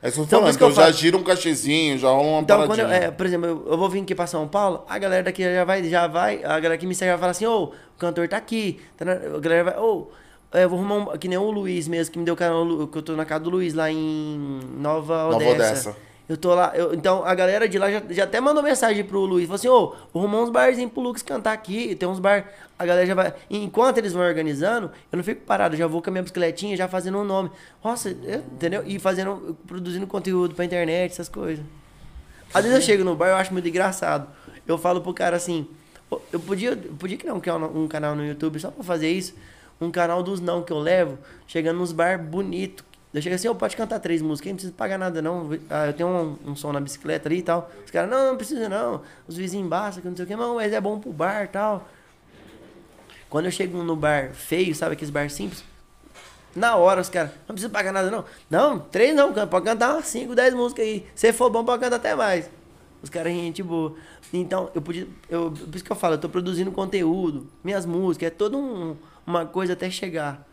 [0.04, 0.54] É isso que eu tô Então, falando.
[0.54, 0.92] Então já falo.
[0.92, 2.94] gira um cachezinho, já rola uma Então, eu, paradinha.
[2.96, 5.64] é, por exemplo, eu, eu vou vir aqui pra São Paulo, a galera daqui já
[5.64, 8.36] vai, já vai, a galera que me segue vai falar assim, ô, o cantor tá
[8.36, 8.80] aqui.
[8.98, 10.08] Tá a galera vai, ô,
[10.52, 12.86] É, eu vou arrumar um, que nem o Luiz mesmo, que me deu o canal,
[12.86, 15.96] que eu tô na casa do Luiz, lá em Nova Nova Odessa.
[16.26, 19.20] Eu tô lá, eu- então a galera de lá já, já até mandou mensagem pro
[19.26, 22.50] Luiz, falou assim, ô, vou arrumar uns barzinhos pro Lucas cantar aqui, tem uns bar,
[22.78, 26.00] a galera já vai, enquanto eles vão organizando, eu não fico parado, eu já vou
[26.00, 27.50] com a minha bicicletinha, já fazendo um nome,
[27.84, 28.82] nossa, eu- entendeu?
[28.86, 31.62] E fazendo, produzindo conteúdo pra internet, essas coisas.
[32.54, 34.26] Às vezes eu chego no bar, eu acho muito engraçado,
[34.66, 35.66] eu falo pro cara assim,
[36.08, 39.10] "Pô, eu podia, eu podia criar um, canal- um canal no YouTube só pra fazer
[39.10, 39.34] isso,
[39.78, 42.82] um canal dos não que eu levo, chegando nos bar bonito.
[43.14, 45.48] Eu chego assim, eu pode cantar três músicas, não precisa pagar nada não.
[45.70, 47.70] Ah, eu tenho um, um som na bicicleta ali e tal.
[47.84, 49.02] Os caras, não, não precisa não.
[49.28, 51.48] Os vizinhos embaçam, que não sei o que, não, mas é bom pro bar e
[51.48, 51.88] tal.
[53.30, 55.64] Quando eu chego no bar feio, sabe aqueles bar simples?
[56.56, 58.24] Na hora os caras, não precisa pagar nada não.
[58.50, 61.06] Não, três não, pode cantar umas cinco, dez músicas aí.
[61.14, 62.50] Se for bom, pode cantar até mais.
[63.00, 63.94] Os caras gente boa.
[64.32, 65.06] Então, eu podia.
[65.28, 68.96] Eu, por isso que eu falo, eu tô produzindo conteúdo, minhas músicas, é toda um,
[69.24, 70.44] uma coisa até chegar.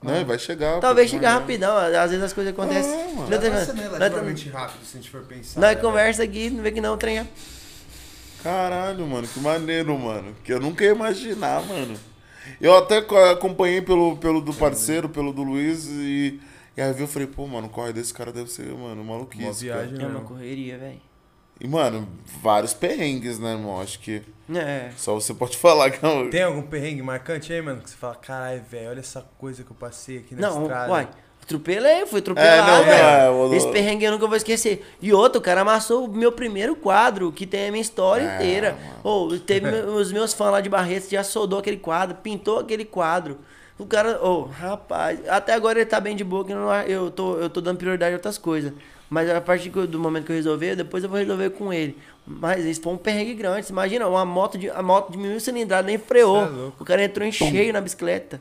[0.00, 0.24] Né?
[0.24, 0.78] Vai chegar.
[0.80, 1.38] Talvez chegar né?
[1.40, 2.92] rapidão, às vezes as coisas acontecem.
[2.92, 3.26] É, mano.
[3.26, 5.60] Vai ser nós- relativamente rápido se a gente for pensar.
[5.60, 7.26] Nós né, conversa aqui, não vê que não, o trem é-
[8.42, 10.34] Caralho, mano, que maneiro, mano.
[10.44, 11.98] Que eu nunca ia imaginar, mano.
[12.60, 16.40] Eu até co- acompanhei pelo, pelo do parceiro, pelo do Luiz, e,
[16.76, 19.04] e aí eu vi, eu falei, pô, mano, o corre desse cara deve ser, mano,
[19.04, 19.42] maluquice.
[19.44, 19.86] Uma cara.
[19.88, 21.07] viagem é uma correria, velho.
[21.60, 22.08] E, mano,
[22.42, 23.80] vários perrengues, né, irmão?
[23.80, 24.22] Acho que
[24.54, 24.90] É.
[24.96, 26.28] só você pode falar que é.
[26.28, 27.80] Tem algum perrengue marcante aí, mano?
[27.80, 30.90] Que você fala, caralho, velho, olha essa coisa que eu passei aqui na Não, estrada.
[30.92, 31.08] uai.
[31.42, 32.84] Atropelei, fui atropelado, É, não,
[33.48, 33.54] velho.
[33.54, 34.86] é, Esse perrengue eu nunca vou esquecer.
[35.00, 38.34] E outro, o cara amassou o meu primeiro quadro, que tem a minha história É,
[38.36, 38.76] inteira.
[39.02, 42.84] Ô, teve meu- os meus fãs lá de Barretos, já soldou aquele quadro, pintou aquele
[42.84, 43.38] quadro.
[43.78, 47.10] O cara, ô, rapaz, até agora ele tá bem de boa, que eu, não- eu,
[47.10, 48.72] tô, eu tô dando prioridade a outras coisas.
[49.10, 51.96] Mas a partir eu- do momento que eu resolver, depois eu vou resolver com ele.
[52.26, 53.66] Mas isso foi um perrengue grande.
[53.66, 56.36] Você imagina, uma moto de, a moto de mil cilindradas nem freou.
[56.42, 56.48] É
[56.78, 58.40] o cara entrou em cheio na bicicleta.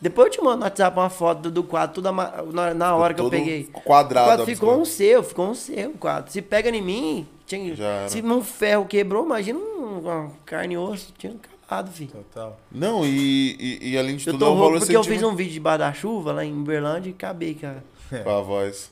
[0.00, 3.12] Depois eu te mando no WhatsApp uma foto do, do quadro, tudo na, na hora
[3.12, 3.64] que eu peguei.
[3.64, 6.32] quadrado O quadro ficou um seu, ficou um seu quadro.
[6.32, 7.74] Se pega em mim, tinha,
[8.08, 12.10] se um ferro quebrou, imagina um, uma carne e osso, tinha acabado, filho.
[12.12, 12.58] Total.
[12.72, 15.22] Não, e, e, e além de Eu tudo, é tô um rouco porque eu fiz
[15.22, 17.84] um vídeo debaixo da chuva lá em Uberlândia e acabei, cara.
[18.24, 18.90] com a voz.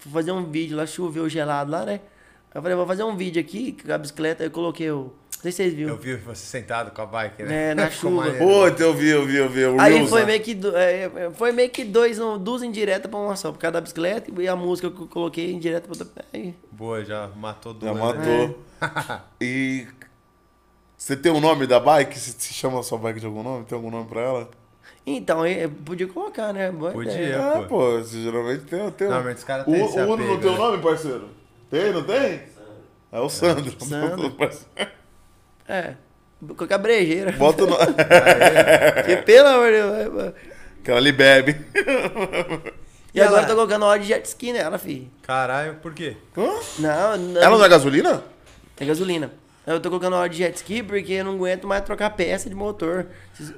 [0.00, 2.00] Fui fazer um vídeo lá, choveu gelado lá, né?
[2.52, 5.12] Aí eu falei, vou fazer um vídeo aqui com a bicicleta, aí eu coloquei o.
[5.36, 5.90] Não sei se vocês viram.
[5.90, 7.70] Eu vi você sentado com a bike, né?
[7.70, 8.30] É, na chuva.
[8.32, 9.64] Puta, eu vi, eu vi, eu vi.
[9.64, 10.26] O Aí Reels, foi né?
[10.26, 13.58] meio que, do- é, foi meio que dois, um, duas indiretas pra uma só, por
[13.58, 16.24] causa da bicicleta e a música que eu coloquei indireta pra outra.
[16.32, 17.96] Aí, Boa, já matou duas.
[17.96, 18.46] Já né?
[18.46, 18.58] matou.
[19.40, 19.86] E
[20.96, 22.18] você tem um nome da bike?
[22.18, 23.64] Você se chama a sua bike de algum nome?
[23.64, 24.50] Tem algum nome pra ela?
[25.06, 25.40] Então,
[25.84, 26.70] podia colocar, né?
[26.70, 27.12] Boa Podia.
[27.12, 27.34] ideia.
[27.34, 27.78] É, ah, pô.
[27.78, 30.52] pô, geralmente tem, tem Normalmente os caras o, têm esse o Uno não tem o
[30.52, 30.58] né?
[30.58, 31.28] nome, parceiro?
[31.70, 32.42] Tem, não tem?
[33.12, 33.74] É o Sandro.
[33.84, 34.30] Sandro.
[34.36, 34.90] Parceiro.
[35.66, 35.94] É.
[36.56, 37.32] Colocar brejeira.
[37.32, 37.86] Bota o nome.
[38.94, 40.34] Porque, pelo amor de Deus.
[40.84, 41.56] que ela ali bebe.
[43.12, 45.10] E, E agora ela- eu tô colocando óleo de jet ski nela, filho.
[45.22, 46.16] Caralho, por quê?
[46.78, 47.40] Não, não.
[47.42, 48.22] Ela não é gasolina?
[48.78, 49.30] É gasolina.
[49.74, 52.54] Eu tô colocando óleo de jet ski porque eu não aguento mais trocar peça de
[52.54, 53.06] motor.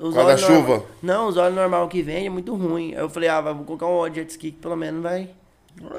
[0.00, 0.68] Os causa da chuva?
[0.68, 2.94] norma- Não, os óleos normal que vem é muito ruim.
[2.94, 5.30] Aí eu falei, ah, vou colocar um óleo de jet ski que pelo menos vai.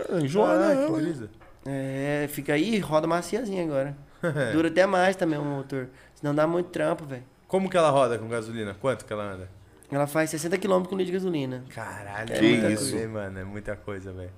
[0.10, 1.14] É, Enjoa, Caralho, né?
[1.14, 1.30] que.
[1.66, 3.96] É, fica aí, roda maciazinha agora.
[4.54, 5.88] Dura até mais também o motor.
[6.16, 7.24] Senão dá muito trampo, velho.
[7.48, 8.76] Como que ela roda com gasolina?
[8.80, 9.50] Quanto que ela anda?
[9.92, 11.64] Ela faz 60 km com litro de gasolina.
[11.70, 12.92] Caralho, Que é muita isso?
[12.92, 13.40] coisa, mano.
[13.40, 14.32] É muita coisa, velho.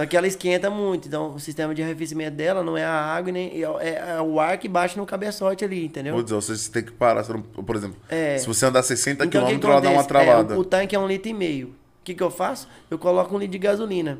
[0.00, 3.30] Só que ela esquenta muito, então o sistema de arrefecimento dela não é a água,
[3.30, 6.22] nem é, é o ar que bate no cabeçote ali, entendeu?
[6.22, 7.22] Dizer, você tem que parar.
[7.22, 8.38] por exemplo, É.
[8.38, 10.08] se você andar 60 Então, km, ela dá uma acontece?
[10.08, 10.54] travada.
[10.54, 11.66] É, o, o tanque é um litro e meio.
[11.68, 11.72] O
[12.02, 12.66] que, que eu faço?
[12.90, 14.18] Eu coloco um litro de gasolina.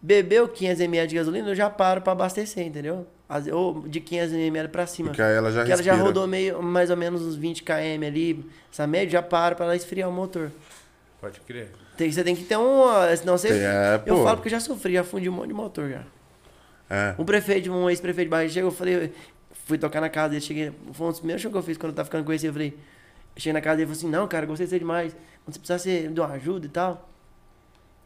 [0.00, 3.06] Bebeu 500 ml de gasolina, eu já paro pra abastecer, entendeu?
[3.52, 5.08] Ou de 500 ml pra cima.
[5.10, 6.06] Porque aí ela já Porque ela já respira.
[6.08, 9.76] rodou meio, mais ou menos uns 20 km ali, essa média, já para pra ela
[9.76, 10.50] esfriar o motor.
[11.20, 11.72] Pode crer.
[11.96, 12.84] Tem, você tem que ter um.
[13.16, 13.48] Senão você.
[13.48, 14.24] É, eu pô.
[14.24, 16.04] falo porque eu já sofri, já fundi um monte de motor já.
[16.90, 17.14] É.
[17.18, 19.12] Um prefeito, um ex-prefeito de Barra chegou, eu falei,
[19.66, 21.90] fui tocar na casa dele, cheguei, foi um dos primeiros shows que eu fiz quando
[21.90, 22.68] eu tava ficando com esse, eu falei,
[23.36, 25.12] eu cheguei na casa dele e falei assim, não, cara, gostei de você demais,
[25.44, 27.10] quando você precisar, você me dá uma ajuda e tal,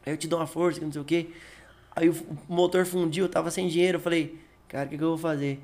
[0.05, 1.29] aí eu te dou uma força, que não sei o quê.
[1.95, 2.13] Aí o,
[2.49, 4.37] o motor fundiu, eu tava sem dinheiro, eu falei,
[4.67, 5.61] cara, o que, que eu vou fazer?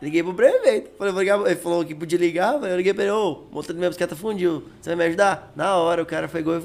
[0.00, 3.12] Liguei pro prefeito, falei, vou ligar, ele falou que podia ligar, eu liguei pra ele,
[3.12, 5.52] ô, o motor da minha bicicleta fundiu, você vai me ajudar?
[5.56, 6.62] Na hora, o cara pegou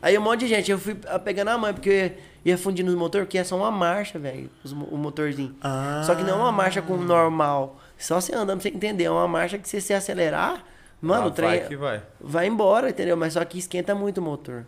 [0.00, 2.12] Aí um monte de gente, eu fui ah, pegando a mãe, porque
[2.44, 4.48] ia fundindo os motor, que é só uma marcha, velho,
[4.90, 5.54] o motorzinho.
[5.60, 6.02] Ah.
[6.06, 7.80] Só que não é uma marcha com normal.
[7.98, 9.04] Só você andando pra você entender.
[9.04, 10.64] É uma marcha que se você acelerar,
[11.02, 12.02] mano, Ah, o trem Vai que vai.
[12.20, 13.16] vai embora, entendeu?
[13.16, 14.64] Mas só que esquenta muito o motor.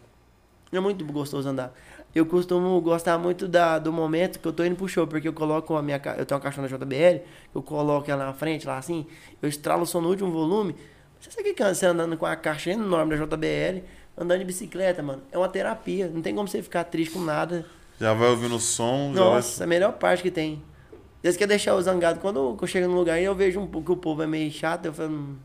[0.73, 1.73] É muito gostoso andar.
[2.15, 5.33] Eu costumo gostar muito da, do momento que eu tô indo pro show, porque eu
[5.33, 6.01] coloco a minha.
[6.19, 9.07] Eu tenho uma caixona JBL, eu coloco ela na frente, lá assim,
[9.41, 10.75] eu estralo o som no último volume.
[11.21, 13.85] Você sabe o que cansa você andando com a caixa enorme da JBL,
[14.17, 16.09] andando de bicicleta, mano, é uma terapia.
[16.13, 17.65] Não tem como você ficar triste com nada.
[18.01, 20.63] Já vai ouvindo o som, já Nossa, a melhor parte que tem.
[21.23, 22.19] Deus quer deixar eu zangado.
[22.19, 24.51] Quando eu chego num lugar e eu vejo um pouco que o povo é meio
[24.51, 25.37] chato, eu falo.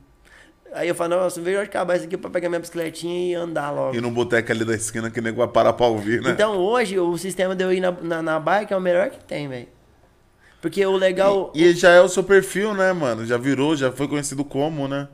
[0.75, 3.71] Aí eu falo, nossa, eu vejo acabar isso aqui pra pegar minha bicicletinha e andar
[3.71, 3.95] logo.
[3.95, 6.31] E no boteco ali da esquina que o nego vai parar pra ouvir, né?
[6.31, 9.23] Então hoje o sistema de eu ir na, na, na bike é o melhor que
[9.23, 9.67] tem, velho.
[10.61, 11.51] Porque o legal.
[11.55, 13.25] E já é o seu perfil, né, mano?
[13.25, 15.07] Já virou, já foi conhecido como, né?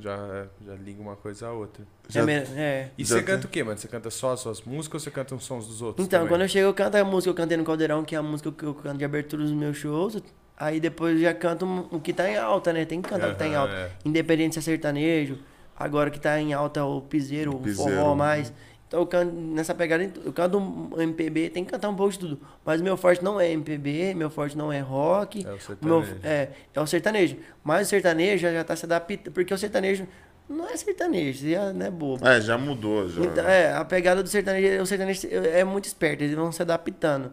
[0.00, 1.84] Já, é, já liga uma coisa a outra.
[2.08, 2.90] é, Já- me- é.
[2.96, 3.78] E Já você tem- canta o quê, mano?
[3.78, 6.06] Você canta só as suas músicas ou você canta os sons dos outros?
[6.06, 6.32] Então, também?
[6.32, 8.22] quando eu chego, eu canto a música que eu cantei no Caldeirão, que é a
[8.22, 10.16] música que eu canto de abertura dos meus shows.
[10.62, 12.84] Aí depois já canto o que tá em alta, né?
[12.84, 13.74] Tem que cantar o que tá em alta.
[13.74, 13.90] é.
[14.04, 15.40] Independente se é sertanejo.
[15.76, 17.90] Agora que tá em alta o piseiro, o piseiro.
[17.90, 18.52] forró mais.
[18.86, 22.18] Então eu canto nessa pegada, eu canto um MPB, tem que cantar um pouco de
[22.20, 22.40] tudo.
[22.64, 25.44] Mas meu forte não é MPB, meu forte não é rock.
[25.44, 26.20] É o o meu, sertanejo.
[26.22, 27.36] é, é o sertanejo.
[27.64, 30.06] Mas o sertanejo já, já tá se adaptando, porque o sertanejo
[30.48, 32.24] não é sertanejo, já não é bobo.
[32.24, 33.20] É, já mudou, já.
[33.20, 37.32] Então, é, a pegada do sertanejo, o sertanejo é muito esperto, eles vão se adaptando.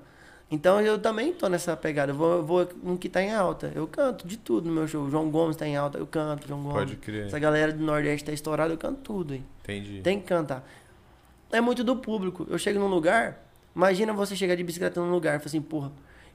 [0.52, 3.72] Então eu também tô nessa pegada, eu vou, eu vou um que tá em alta.
[3.76, 5.08] Eu canto de tudo no meu show.
[5.10, 6.78] João Gomes tá em alta, eu canto, João Gomes.
[6.78, 7.28] Pode crer.
[7.28, 9.46] Essa galera do Nordeste tá estourada, eu canto tudo, hein.
[9.62, 10.02] Entendi.
[10.02, 10.68] Tem que cantar.
[11.52, 12.48] É muito do público.
[12.50, 13.40] Eu chego num lugar,
[13.76, 15.92] imagina você chegar de bicicleta num lugar e falar assim, porra,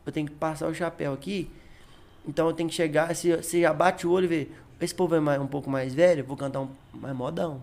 [0.06, 1.50] eu tenho que passar o chapéu aqui,
[2.26, 4.48] então eu tenho que chegar, se você já bate o olho e vê,
[4.80, 7.62] esse povo é mais, um pouco mais velho, vou cantar um mais modão.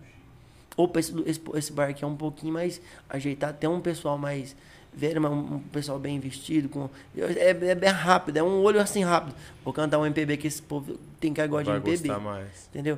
[0.78, 4.56] Opa, esse, esse, esse bar aqui é um pouquinho mais ajeitado, tem um pessoal mais
[4.94, 8.80] velho, mas um, um pessoal bem vestido, com é, é bem rápido, é um olho
[8.80, 9.36] assim rápido.
[9.64, 12.08] Vou cantar um MPB que esse povo tem que agora de MPB.
[12.10, 12.68] gostar mais.
[12.70, 12.98] Entendeu?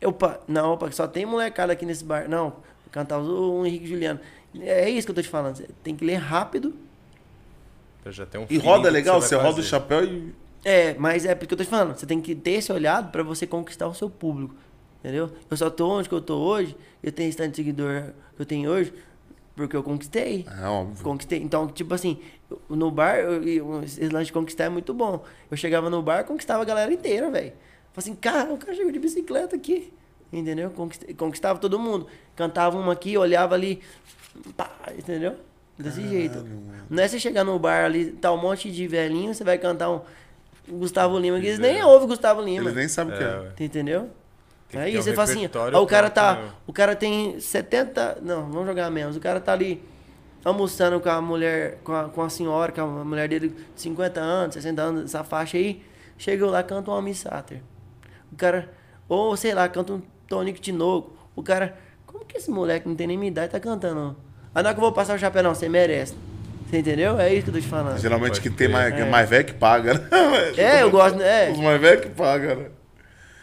[0.00, 2.28] Eu, pa- não, opa, só tem molecada aqui nesse bar.
[2.28, 4.20] Não, vou cantar o, Henrique Juliano.
[4.60, 5.56] É isso que eu tô te falando.
[5.56, 6.74] Você tem que ler rápido.
[8.04, 10.32] Eu já tenho um E roda legal, vai você roda o chapéu e.
[10.64, 11.96] É, mas é porque eu tô te falando.
[11.96, 14.54] Você tem que ter esse olhado pra você conquistar o seu público.
[15.00, 15.30] Entendeu?
[15.50, 16.76] Eu só tô onde que eu tô hoje.
[17.02, 18.92] Eu tenho esse tanto de seguidor que eu tenho hoje.
[19.56, 20.44] Porque eu conquistei.
[20.60, 21.04] É óbvio.
[21.04, 21.40] Conquistei.
[21.40, 22.18] Então, tipo assim,
[22.68, 25.22] no bar, eu- esse lance de conquistar é muito bom.
[25.50, 27.52] Eu chegava no bar, conquistava a galera inteira, velho.
[27.92, 29.92] Falei assim, cara, o cara chegou de bicicleta aqui.
[30.32, 30.70] Entendeu?
[30.70, 32.08] Conquistei- conquistava todo mundo.
[32.34, 33.80] Cantava uma aqui, olhava ali.
[34.56, 35.34] Pá, entendeu?
[35.78, 36.44] Desse jeito.
[36.90, 39.90] Não é você chegar no bar ali, tá um monte de velhinho, você vai cantar
[39.90, 40.00] um
[40.68, 42.64] Gustavo Lima, que eles nem ouvem Gustavo Lima.
[42.64, 43.38] Eles nem sabem o que É, é.
[43.40, 43.52] ué.
[43.60, 44.10] Entendeu?
[44.68, 46.38] Tem que É isso, um você fala assim, ó, o cara tá.
[46.66, 48.18] O cara tem 70.
[48.22, 49.16] Não, vamos jogar menos.
[49.16, 49.82] O cara tá ali
[50.44, 54.20] almoçando com a mulher, com a, com a senhora, com a mulher dele de 50
[54.20, 55.82] anos, 60 anos, essa faixa aí.
[56.18, 57.60] Chega lá, canta um Almi Sater.
[58.32, 58.68] O cara,
[59.08, 61.12] ou sei lá, canta um Tonico Tinoco.
[61.34, 64.16] O cara, como que esse moleque não tem nem minha idade tá cantando?
[64.54, 66.14] Ah, não é que eu vou passar o chapéu, não, você merece.
[66.68, 67.18] Você entendeu?
[67.18, 67.98] É isso que eu tô te falando.
[67.98, 69.04] Geralmente que tem mais, é É.
[69.04, 70.08] mais velho que paga, né?
[70.56, 71.50] É, eu gosto, é.
[71.50, 72.66] Os mais velhos que pagam, né?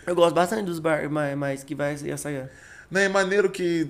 [0.05, 2.49] Eu gosto bastante dos bar, mais, mais que vai essa.
[2.89, 3.87] Não, é maneiro que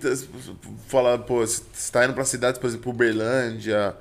[0.88, 3.96] falar, pô, você tá indo pra cidades, por exemplo, Uberlândia,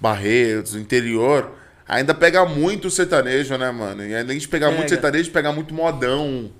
[0.00, 1.52] Barretos, interior,
[1.86, 4.04] ainda pega muito sertanejo, né, mano?
[4.04, 4.78] E além de pegar Pega.
[4.78, 6.50] muito sertanejo, pega muito modão.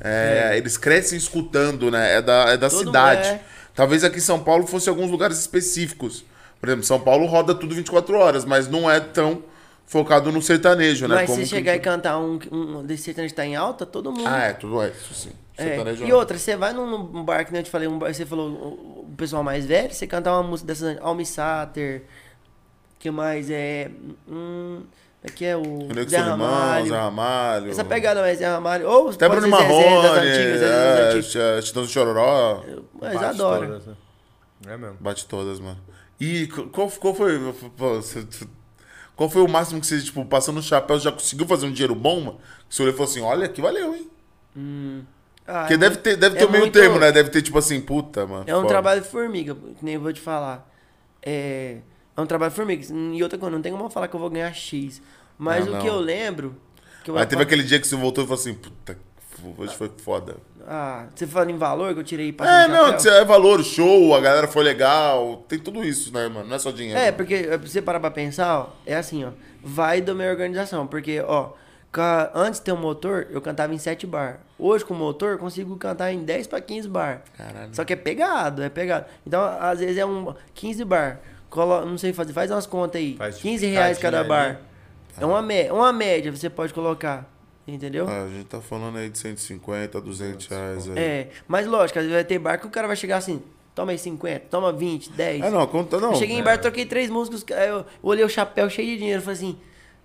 [0.00, 2.14] É, Eles crescem escutando, né?
[2.16, 3.28] É da, é da Todo- cidade.
[3.28, 3.40] é.
[3.74, 6.24] Talvez aqui em São Paulo fosse alguns lugares específicos.
[6.60, 9.42] Por exemplo, São Paulo roda tudo 24 horas, mas não é tão
[9.86, 11.14] focado no sertanejo, né?
[11.16, 13.84] Mas Como se que- chegar e cantar um, um desse sertanejo que tá em alta,
[13.86, 14.26] todo mundo.
[14.26, 15.30] Ah, é, tudo é, isso sim.
[15.56, 17.98] É, Sertanejo E outra, você vai num, num bar que nem eu te falei, um
[17.98, 22.02] bar, você falou o, o pessoal mais velho, você cantar uma música dessas Almi Sater,
[22.98, 23.90] que mais é.
[24.28, 24.82] Hum,
[25.24, 26.86] aqui é o Nego Zé Solimão, Ramalho.
[26.88, 27.70] Zé Ramalho.
[27.70, 28.88] Essa pegada mais Zé Ramalho.
[28.88, 31.26] Ou Até Bruno das Marrone, antigas, Zezé das é, antigas.
[31.62, 32.64] Ch- Chitão do Chororó.
[33.00, 33.66] Mas Bate adoro.
[33.66, 33.94] todas, né?
[34.66, 34.96] É mesmo.
[34.98, 35.78] Bate todas, mano.
[36.18, 37.38] E qu- qual, qual foi.
[37.76, 38.26] pô, você-
[39.16, 41.94] Qual foi o máximo que você, tipo, passando no chapéu, já conseguiu fazer um dinheiro
[41.94, 42.40] bom, mano?
[42.68, 44.10] Que você olhou e falou assim: olha, que valeu, hein?
[45.46, 47.12] Ah, Porque é deve ter, deve é ter o meio muito- termo, né?
[47.12, 48.44] Deve ter, tipo assim, puta, mano.
[48.46, 48.68] É um foda.
[48.68, 50.68] trabalho de formiga, que nem eu vou te falar.
[51.22, 51.78] É,
[52.16, 52.84] é um trabalho de formiga.
[52.92, 55.02] E outra coisa, não tem como eu falar que eu vou ganhar X.
[55.38, 55.80] Mas Ah, o não.
[55.80, 56.56] que eu lembro.
[57.04, 58.98] Que eu Mas teve aquele dia que você voltou e falou assim: puta,
[59.58, 60.36] hoje foi foda.
[60.66, 64.20] Ah, você fala em valor que eu tirei pra É, não, é valor, show, a
[64.20, 65.44] galera foi legal.
[65.48, 66.48] Tem tudo isso, né, mano?
[66.48, 66.98] Não é só dinheiro.
[66.98, 69.30] É, porque pra você parar pra pensar, ó, é assim, ó.
[69.62, 70.86] Vai da minha organização.
[70.86, 71.52] Porque, ó,
[72.34, 74.40] antes de ter um motor, eu cantava em 7 bar.
[74.58, 77.22] Hoje, com o motor, eu consigo cantar em 10 pra 15 bar.
[77.36, 77.74] Caralho.
[77.74, 79.06] Só que é pegado, é pegado.
[79.26, 81.20] Então, às vezes é um 15 bar.
[81.50, 83.16] Colo, não sei fazer, faz umas contas aí.
[83.16, 84.60] Faz 15 reais cada picadinha bar.
[85.20, 87.32] É uma, mé uma média, você pode colocar.
[87.66, 88.06] Entendeu?
[88.06, 90.98] Ah, a gente tá falando aí de 150, 200 reais aí.
[90.98, 93.42] É, mas lógico, às vezes vai ter bar que o cara vai chegar assim,
[93.74, 95.44] toma aí 50, toma 20, 10.
[95.44, 96.12] Ah, não, conta não.
[96.12, 99.36] Eu cheguei em bar, troquei três músicos, eu olhei o chapéu cheio de dinheiro, falei
[99.36, 99.58] assim,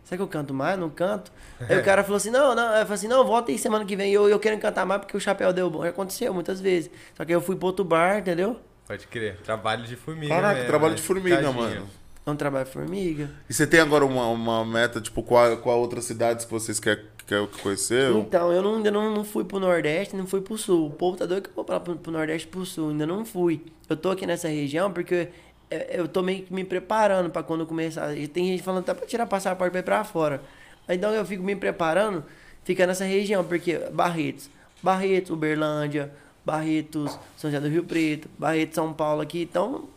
[0.05, 0.79] será que eu canto mais?
[0.79, 1.33] Não canto?
[1.59, 3.95] Aí o cara falou assim, não, não, eu falei assim, não, volta aí semana que
[3.95, 5.83] vem, eu, eu quero cantar mais porque o chapéu deu bom.
[5.83, 6.89] Já aconteceu muitas vezes.
[7.13, 8.57] Só que eu fui pro outro bar, entendeu?
[8.87, 9.37] Pode crer.
[9.41, 10.33] Trabalho de formiga.
[10.33, 10.95] Caraca, mesmo, trabalho né?
[10.95, 11.87] de formiga, mano.
[12.29, 13.29] Um trabalho formiga.
[13.49, 17.03] E você tem agora uma, uma meta, tipo, qual, qual outras cidades que vocês querem
[17.29, 18.11] quer conhecer?
[18.11, 20.87] Então, eu não, ainda não, não fui pro Nordeste, não fui pro Sul.
[20.87, 22.89] O povo tá doido que eu vou pra, pro, pro Nordeste e pro Sul.
[22.89, 23.61] Ainda não fui.
[23.87, 25.29] Eu tô aqui nessa região porque
[25.69, 28.17] é, eu tô meio que me preparando pra quando eu começar.
[28.17, 30.41] E tem gente falando até pra tirar passaporte pra ir pra fora.
[30.87, 32.25] Então eu fico me preparando,
[32.63, 34.49] fica nessa região, porque Barretos,
[34.81, 36.11] Barretos, Uberlândia,
[36.43, 39.43] Barretos, São José do Rio Preto, Barretos, São Paulo aqui.
[39.43, 39.87] Então,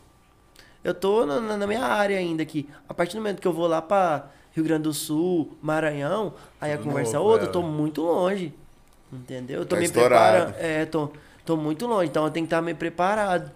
[0.85, 2.68] eu tô na, na- minha área ainda aqui.
[2.89, 6.72] A partir do momento que eu vou lá pra Rio Grande do Sul, Maranhão, aí
[6.72, 7.62] a Tudo conversa é novo, outra, é, eu tô ué.
[7.62, 8.53] muito longe.
[9.12, 9.61] Entendeu?
[9.61, 10.53] Eu tô Tá me estourado.
[10.53, 10.55] preparando.
[10.59, 11.11] É, tô,
[11.45, 13.51] tô muito longe, então eu tenho que estar meio preparado.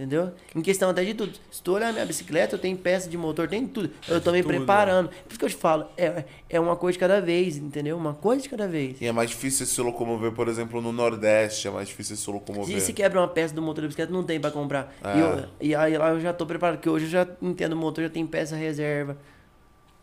[0.00, 0.32] Entendeu?
[0.56, 1.38] Em questão até de tudo.
[1.50, 3.90] Se tu olhar minha bicicleta, eu tenho peça de motor, tem tudo.
[4.08, 4.56] Eu tô me tudo, né?
[4.56, 5.08] preparando.
[5.10, 7.98] Por isso que eu te falo, é, é uma coisa de cada vez, entendeu?
[7.98, 8.98] Uma coisa de cada vez.
[8.98, 12.80] E é mais difícil se locomover, por exemplo, no Nordeste, é mais difícil se locomover.
[12.80, 14.90] Se se quebra uma peça do motor da bicicleta, não tem pra comprar.
[15.04, 15.14] Ah.
[15.14, 17.76] E, eu- e aí lá eu já tô preparado, porque hoje eu já entendo o
[17.76, 19.18] motor, já tem peça reserva.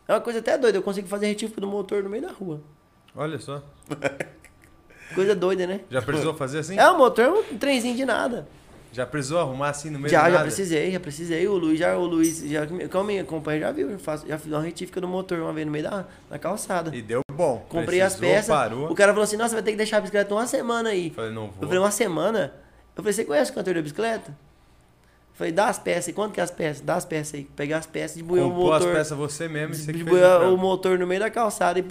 [0.08, 2.62] É uma coisa até doida, eu consigo fazer retífica do motor no meio da rua.
[3.16, 3.64] Olha só.
[5.16, 5.80] Coisa doida, né?
[5.90, 6.78] Já precisou fazer assim?
[6.78, 8.48] É, o motor é um trenzinho de nada.
[8.92, 11.48] Já precisou arrumar assim no meio Já, já precisei, já precisei.
[11.48, 13.92] O Luiz, já, o Luiz, já, como me acompanha, já viu.
[13.92, 16.96] Eu faço, já fiz uma retífica do motor uma vez no meio da, da calçada.
[16.96, 17.66] E deu bom.
[17.70, 18.56] Comprei as Precisou, peças.
[18.56, 18.92] Parou.
[18.92, 21.12] O cara falou assim: Nossa, vai ter que deixar a bicicleta uma semana aí.
[21.12, 21.56] Falei, não vou.
[21.62, 22.54] Eu falei, uma semana?
[22.96, 24.30] Eu falei, você conhece o cantor da bicicleta?
[24.30, 26.14] Eu falei, dá as peças aí.
[26.14, 26.82] Quanto que é as peças?
[26.82, 27.44] Dá as peças aí.
[27.56, 28.96] Pegar as peças, desbuiar o Comprou as motor.
[28.96, 31.86] peças você mesmo e você que fez o motor no meio da calçada e.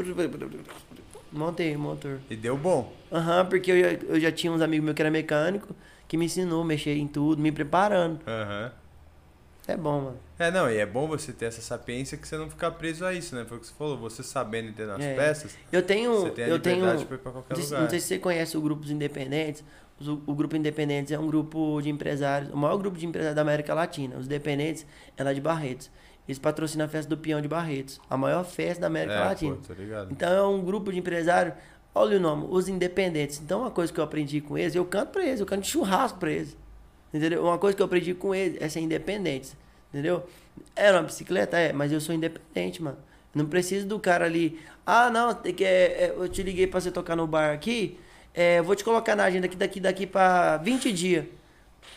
[1.31, 2.19] Montei o motor.
[2.31, 2.93] E deu bom.
[3.13, 5.75] Aham, porque eu já, eu já tinha uns amigos meus que era mecânico,
[6.09, 8.21] que me ensinou a mexer em tudo, me preparando.
[8.27, 8.73] Aham.
[9.69, 10.17] É bom, mano.
[10.39, 13.13] É, não, e é bom você ter essa sapiência que você não ficar preso a
[13.13, 13.45] isso, né?
[13.49, 15.15] Foi o que você falou, você sabendo entender as É.
[15.17, 16.13] peças, Eu tenho.
[16.21, 16.85] você tem a eu tenho.
[16.85, 17.83] pra ir pra qualquer Não sei, lugar.
[17.83, 19.65] não sei se você conhece o Grupos Independentes.
[19.99, 23.43] Os- O, Grupo Independentes é um grupo de empresários, o maior grupo de empresários da
[23.43, 24.17] América Latina.
[24.19, 24.87] Os Dependentes
[25.17, 25.91] é lá de Barretos.
[26.29, 29.57] Eles patrocinam a festa do Peão de Barretos, a maior festa da América é, Latina.
[29.57, 29.73] pô.
[30.11, 31.55] Então é um grupo de empresários,
[31.97, 33.41] olha o nome, os Independentes.
[33.43, 36.19] Então uma coisa que eu aprendi com eles, eu canto pra eles, eu canto churrasco
[36.19, 36.57] pra eles.
[37.13, 37.43] Entendeu?
[37.43, 39.53] Uma coisa que eu aprendi com eles é ser independente.
[39.91, 40.27] Entendeu?
[40.75, 42.99] Era uma bicicleta, é, mas eu sou independente, mano.
[43.35, 44.61] Não preciso do cara ali.
[44.85, 47.99] Ah, não, que, é, é, eu te liguei pra você tocar no bar aqui.
[48.35, 51.25] É, vou te colocar na agenda aqui daqui, daqui pra 20 dias.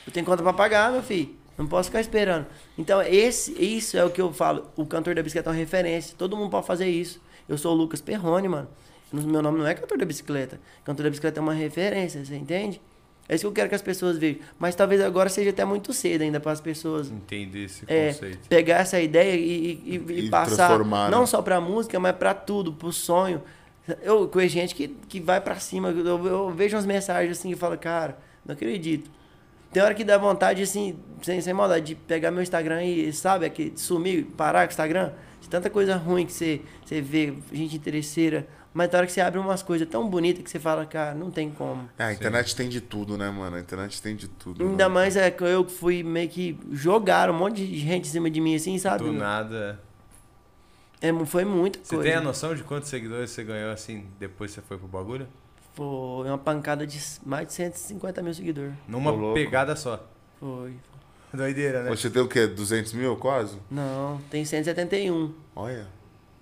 [0.07, 1.35] Eu tenho conta pra pagar, meu filho.
[1.57, 2.45] Não posso ficar esperando.
[2.77, 4.69] Então, esse, isso é o que eu falo.
[4.77, 6.15] O cantor da bicicleta é uma referência.
[6.17, 7.21] Todo mundo pode fazer isso.
[7.49, 8.69] Eu sou o Lucas Perrone, mano.
[9.11, 10.59] Meu nome não é cantor da bicicleta.
[10.83, 12.79] Cantor da bicicleta é uma referência, você entende?
[13.27, 14.39] É isso que eu quero que as pessoas vejam.
[14.57, 18.47] Mas talvez agora seja até muito cedo ainda para as pessoas Entender esse é, conceito.
[18.49, 21.15] pegar essa ideia e, e- e- e passar transformar, né?
[21.15, 23.41] não só pra música, mas pra tudo, pro sonho.
[24.01, 27.55] Eu conheço gente que, que vai pra cima, eu, eu vejo umas mensagens assim e
[27.55, 29.09] falo, cara, não acredito.
[29.71, 33.45] Tem hora que dá vontade, assim, sem, sem maldade, de pegar meu Instagram e, sabe,
[33.45, 35.11] aqui, sumir, parar com o Instagram.
[35.41, 38.47] De tanta coisa ruim que você, você vê, gente interesseira.
[38.73, 41.31] Mas tem hora que você abre umas coisas tão bonitas que você fala, cara, não
[41.31, 41.89] tem como.
[41.97, 43.55] É, a internet tem de tudo, né, mano?
[43.55, 44.63] A internet tem de tudo.
[44.63, 44.93] Ainda né?
[44.93, 48.39] mais é que eu fui meio que jogar um monte de gente em cima de
[48.39, 49.05] mim, assim, sabe?
[49.05, 49.79] Do nada.
[51.01, 52.09] É, foi muita Você coisa.
[52.09, 55.27] tem a noção de quantos seguidores você ganhou assim depois que você foi pro bagulho?
[55.73, 58.73] Foi uma pancada de mais de 150 mil seguidores.
[58.87, 60.05] Numa Ô, pegada só.
[60.39, 60.73] Foi.
[61.33, 61.89] Doideira, né?
[61.89, 62.47] Você tem o quê?
[62.47, 63.57] 200 mil quase?
[63.71, 65.33] Não, tem 171.
[65.55, 65.87] Olha.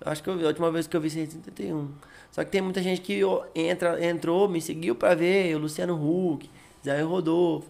[0.00, 1.88] Acho que eu vi, a última vez que eu vi 171.
[2.30, 3.20] Só que tem muita gente que
[3.54, 6.48] entra, entrou, me seguiu pra ver, o Luciano Huck,
[6.84, 7.68] Zé Rodolfo.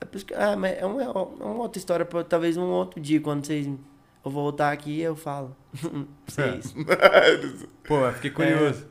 [0.00, 2.64] É por isso que, ah, mas é uma, é uma outra história, pra, talvez um
[2.70, 3.66] outro dia, quando vocês.
[4.24, 5.56] Eu voltar aqui, eu falo.
[5.80, 5.90] pra
[6.26, 6.74] vocês.
[7.86, 8.86] Pô, eu fiquei curioso.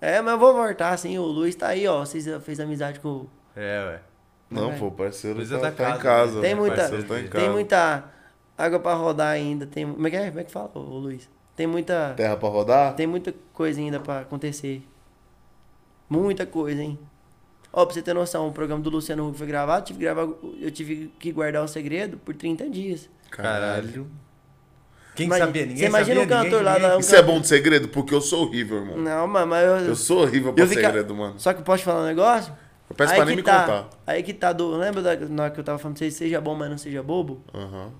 [0.00, 2.00] É, mas eu vou voltar, assim, o Luiz tá aí, ó.
[2.00, 3.30] Vocês fez amizade com o.
[3.56, 4.00] É, ué.
[4.50, 4.78] Não, É.
[4.78, 6.40] pô, o parceiro Luiz tá, é da tá em casa, né?
[6.42, 7.44] Tem o muita- tá em tem casa.
[7.44, 8.04] Tem muita
[8.56, 9.66] água pra rodar ainda.
[9.66, 10.28] Tem, como, é que é?
[10.28, 11.28] como é que fala, ô Luiz?
[11.58, 12.14] Tem muita.
[12.16, 12.94] Terra pra rodar?
[12.94, 14.80] Tem muita coisa ainda pra acontecer.
[16.08, 16.96] Muita coisa, hein?
[17.72, 20.22] Ó, pra você ter noção, o programa do Luciano Huck foi gravado, tive que gravar,
[20.60, 23.10] eu tive que guardar o segredo por 30 dias.
[23.28, 24.06] Caralho.
[25.16, 25.62] Quem Imagina- sabia?
[25.62, 27.88] Ninguém você imagina sabia, um cantor lá, ninguém, lá, um Isso é bom de segredo?
[27.88, 28.96] Porque eu sou horrível, irmão.
[28.98, 31.40] Não, mas, mas eu, Eu sou horrível pra eu fica- segredo, mano.
[31.40, 32.52] Só que posso te falar um negócio?
[32.88, 33.88] Eu peço aí pra nem me tá, contar.
[34.06, 34.76] Aí que tá do.
[34.76, 37.02] Lembra da, na hora que eu tava falando pra vocês, seja bom, mas não seja
[37.02, 37.42] bobo?
[37.52, 37.90] Aham.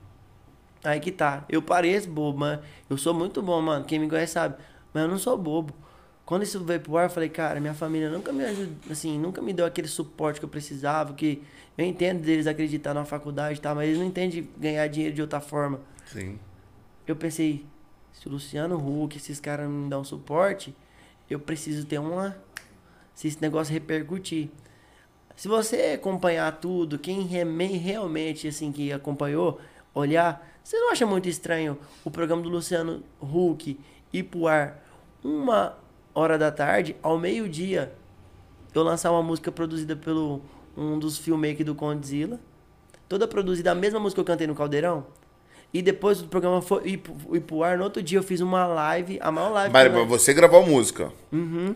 [0.88, 1.44] Aí que tá.
[1.50, 3.84] Eu pareço bobo, mas eu sou muito bom, mano.
[3.84, 4.56] Quem me conhece sabe.
[4.94, 5.74] Mas eu não sou bobo.
[6.24, 9.40] Quando isso veio pro ar, eu falei, cara, minha família nunca me ajudou, assim, nunca
[9.40, 11.42] me deu aquele suporte que eu precisava, que
[11.76, 15.22] eu entendo deles acreditar na faculdade e tal, mas eles não entendem ganhar dinheiro de
[15.22, 15.80] outra forma.
[16.06, 16.38] Sim.
[17.06, 17.64] Eu pensei,
[18.12, 20.74] se o Luciano Huck, esses caras não me dão suporte,
[21.28, 22.36] eu preciso ter uma.
[23.14, 24.48] Se esse negócio repercutir.
[25.36, 29.60] Se você acompanhar tudo, quem realmente, assim, que acompanhou,
[29.94, 33.80] olhar, você não acha muito estranho o programa do Luciano Huck
[34.12, 34.84] ir pro ar
[35.24, 35.74] uma
[36.14, 37.90] hora da tarde, ao meio-dia,
[38.74, 40.42] eu lançar uma música produzida pelo
[40.76, 42.38] um dos filmmakers do Condzilla,
[43.08, 45.06] toda produzida a mesma música que eu cantei no Caldeirão,
[45.72, 48.40] e depois do programa foi ir, pro- ir pro ar, no outro dia eu fiz
[48.40, 51.12] uma live, a maior live Mas, você gravou a música.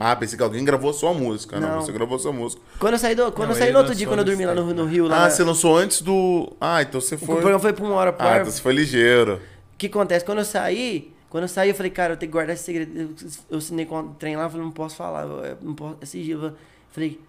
[0.01, 1.61] Ah, pensei que alguém gravou a sua música.
[1.61, 1.74] Não, Uhum.
[1.76, 1.82] Não.
[1.82, 2.62] você gravou a sua música.
[2.78, 4.55] Quando eu saí, do, quando Não, eu saí no outro dia, quando eu dormi lá
[4.55, 6.51] no, no Rio, lá, Ah, na- você lançou antes do.
[6.61, 7.34] Ah, então você o foi.
[7.36, 8.40] programa foi pra uma hora pro Ah, ar.
[8.40, 9.34] então você foi ligeiro.
[9.74, 10.24] O que acontece?
[10.24, 13.14] Quando eu saí, quando eu saí, eu falei, cara, eu tenho que guardar esse segredo.
[13.51, 15.97] Eu, assinei com o trem lá, eu falei, não posso falar, eu, eu não posso.
[16.01, 16.53] Esse dia, eu
[16.90, 17.20] falei.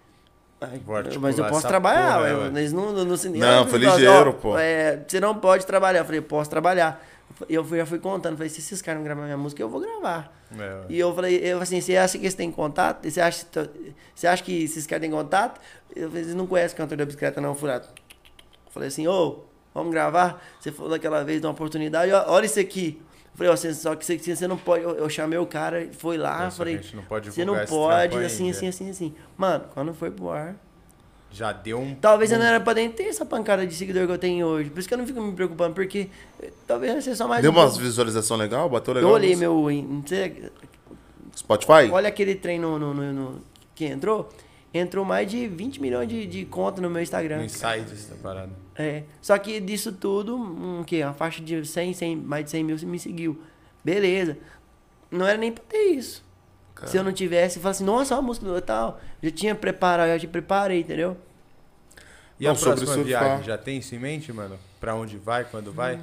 [0.60, 0.80] Ai,
[1.20, 2.58] mas eu posso trabalhar, porra.
[2.58, 3.40] Eles não, não, não, assinei.
[3.40, 4.56] Não, foi ligeiro, pô.
[4.58, 6.00] é, você não pode trabalhar.
[6.00, 7.04] Eu falei, posso trabalhar.
[7.48, 9.80] Eu fui, já fui contando, falei, se esses caras não gravar minha música, eu vou
[9.80, 10.32] gravar.
[10.56, 10.84] É.
[10.88, 13.08] E eu falei, eu assim, você acha que eles têm contato?
[13.08, 13.46] Você acha,
[14.14, 15.60] você acha que esses caras têm contato?
[15.94, 17.88] Eu falei, eles não conhecem o cantor da bicicleta, não, furado.
[18.66, 19.40] Eu falei assim, ô,
[19.74, 20.42] vamos gravar?
[20.60, 23.02] Você falou daquela vez de uma oportunidade, olha isso aqui.
[23.34, 24.84] Eu falei, ó, você, só que você, você não pode.
[24.84, 28.48] Eu, eu chamei o cara, foi lá, que falei, não pode você não pode, assim,
[28.48, 29.14] assim, assim, assim.
[29.36, 30.54] Mano, quando foi pro ar.
[31.32, 31.96] Já deu um.
[31.96, 34.70] Talvez eu não era pra nem ter essa pancada de seguidor que eu tenho hoje.
[34.70, 36.08] Por isso que eu não fico me preocupando, porque
[36.40, 37.82] eh, talvez ser só mais Deu um umas pouco.
[37.84, 38.68] visualização legal?
[38.68, 39.10] Bateu legal?
[39.10, 39.52] Eu olhei meu.
[39.68, 40.48] Não sei,
[41.36, 41.90] Spotify?
[41.90, 43.40] Olha aquele trem no, no- no- no-
[43.74, 44.28] que entrou.
[44.76, 47.44] Entrou mais de 20 milhões de, de contas no meu No Instagram.
[47.44, 48.50] insight essa parada.
[48.74, 49.04] É.
[49.22, 52.76] Só que disso tudo, um, que Uma faixa de 100, 100, mais de 100 mil
[52.82, 53.40] me seguiu.
[53.84, 54.36] Beleza.
[55.12, 56.24] Não era nem pra ter isso.
[56.86, 59.00] Se eu não tivesse, eu assim, nossa, a música e tal.
[59.22, 61.16] Já tinha preparado, eu já te preparei, entendeu?
[62.38, 63.04] E Não, a sobre próxima surfar.
[63.06, 63.44] viagem?
[63.44, 64.58] Já tem isso em mente, mano?
[64.80, 66.00] Pra onde vai, quando vai?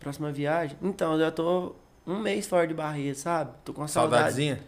[0.00, 0.76] Próxima viagem.
[0.82, 3.52] Então, eu já tô um mês fora de barreira, sabe?
[3.64, 4.22] Tô com saudade.
[4.24, 4.60] Saudadezinha?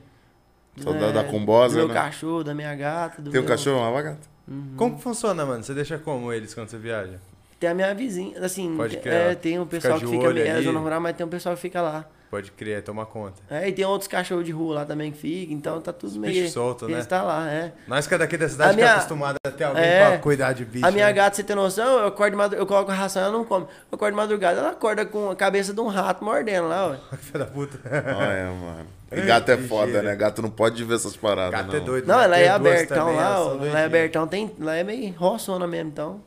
[0.83, 1.95] Saudade da combosa, Do meu né?
[1.95, 3.23] cachorro, da minha gata.
[3.23, 4.37] Do Tem um meu- cachorro, uma gata?
[4.77, 5.63] Como que funciona, mano?
[5.63, 7.19] Você deixa como eles quando você viaja?
[7.59, 10.65] Tem a minha vizinha, assim, Pode é, tem um pessoal que fica é ali.
[10.65, 12.05] zona rural, mas tem um pessoal que fica lá.
[12.37, 13.41] Pode crer, toma conta.
[13.49, 16.17] É, e tem outros cachorros de rua lá também que ficam, então tá tudo Os
[16.19, 16.35] meio.
[16.35, 17.03] bichos soltos, né?
[17.03, 17.73] Tá lá, é.
[17.89, 20.07] Nós que é daqui da cidade A que é minha- acostumado a ter alguém É.
[20.11, 20.85] pra cuidar de bicho.
[20.87, 21.13] a minha né?
[21.15, 23.65] gata, você tem noção, eu acordo de madrugada, eu coloco a ração, ela não come.
[23.91, 26.99] Eu acordo de madrugada, ela acorda com a cabeça de um rato mordendo lá, ué.
[27.19, 27.79] Filha da puta.
[27.91, 28.87] Olha, mano.
[29.13, 30.15] E gato é foda, né?
[30.15, 31.77] Gato não pode ver essas paradas, Gato não.
[31.77, 32.07] é doido.
[32.07, 32.25] Não, né?
[32.25, 33.65] ela é Ter duas abertão também, lá, ó.
[33.65, 36.21] Ela é abertão, tem, lá é meio roçona mesmo, então.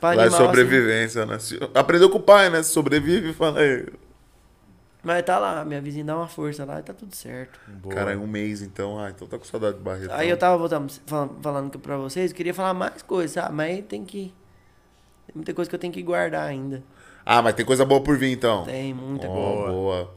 [0.00, 1.38] Pra Lá é assim, sobrevivência, né?
[1.40, 2.62] Se- Aprendeu com o pai, né?
[2.62, 3.86] Sobrevive, fala aí.
[5.02, 7.58] Mas tá lá, minha vizinha dá uma força lá e tá tudo certo.
[7.66, 7.94] Boa.
[7.94, 8.98] Cara, é um mês então.
[9.00, 10.12] Ah, então tá com saudade de Barreto.
[10.12, 10.92] Aí eu tava voltando,
[11.42, 13.54] falando, pra vocês, eu queria falar mais coisas, sabe?
[13.54, 14.32] Mas tem que.
[15.26, 16.82] Tem muita coisa que eu tenho que guardar ainda.
[17.26, 18.64] Ah, mas tem coisa boa por vir então.
[18.64, 19.42] Tem muita coisa.
[19.42, 19.70] boa.
[19.70, 20.14] boa.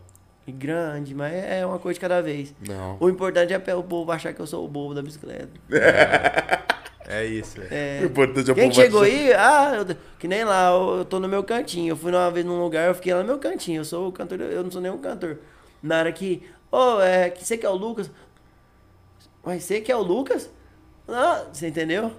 [0.48, 2.54] E grande, mas é uma coisa de cada vez.
[2.68, 2.98] Não.
[3.00, 5.50] O importante é o povo achar que eu sou o bobo da bicicleta.
[5.72, 6.60] É
[7.26, 7.62] isso.
[7.70, 8.00] É.
[8.02, 11.20] O importante é o Quem chegou aí, ah, eu- que nem lá, eu, eu tô
[11.20, 11.92] no meu cantinho.
[11.92, 13.82] Eu fui uma vez num lugar, eu fiquei lá no meu cantinho.
[13.82, 15.38] Eu sou o cantor, eu não sou nenhum cantor.
[15.84, 16.42] Na hora que,
[16.72, 18.10] ô, é, que você que é o Lucas?
[19.44, 20.50] Mas você que é o Lucas?
[21.08, 22.12] Ah, você entendeu?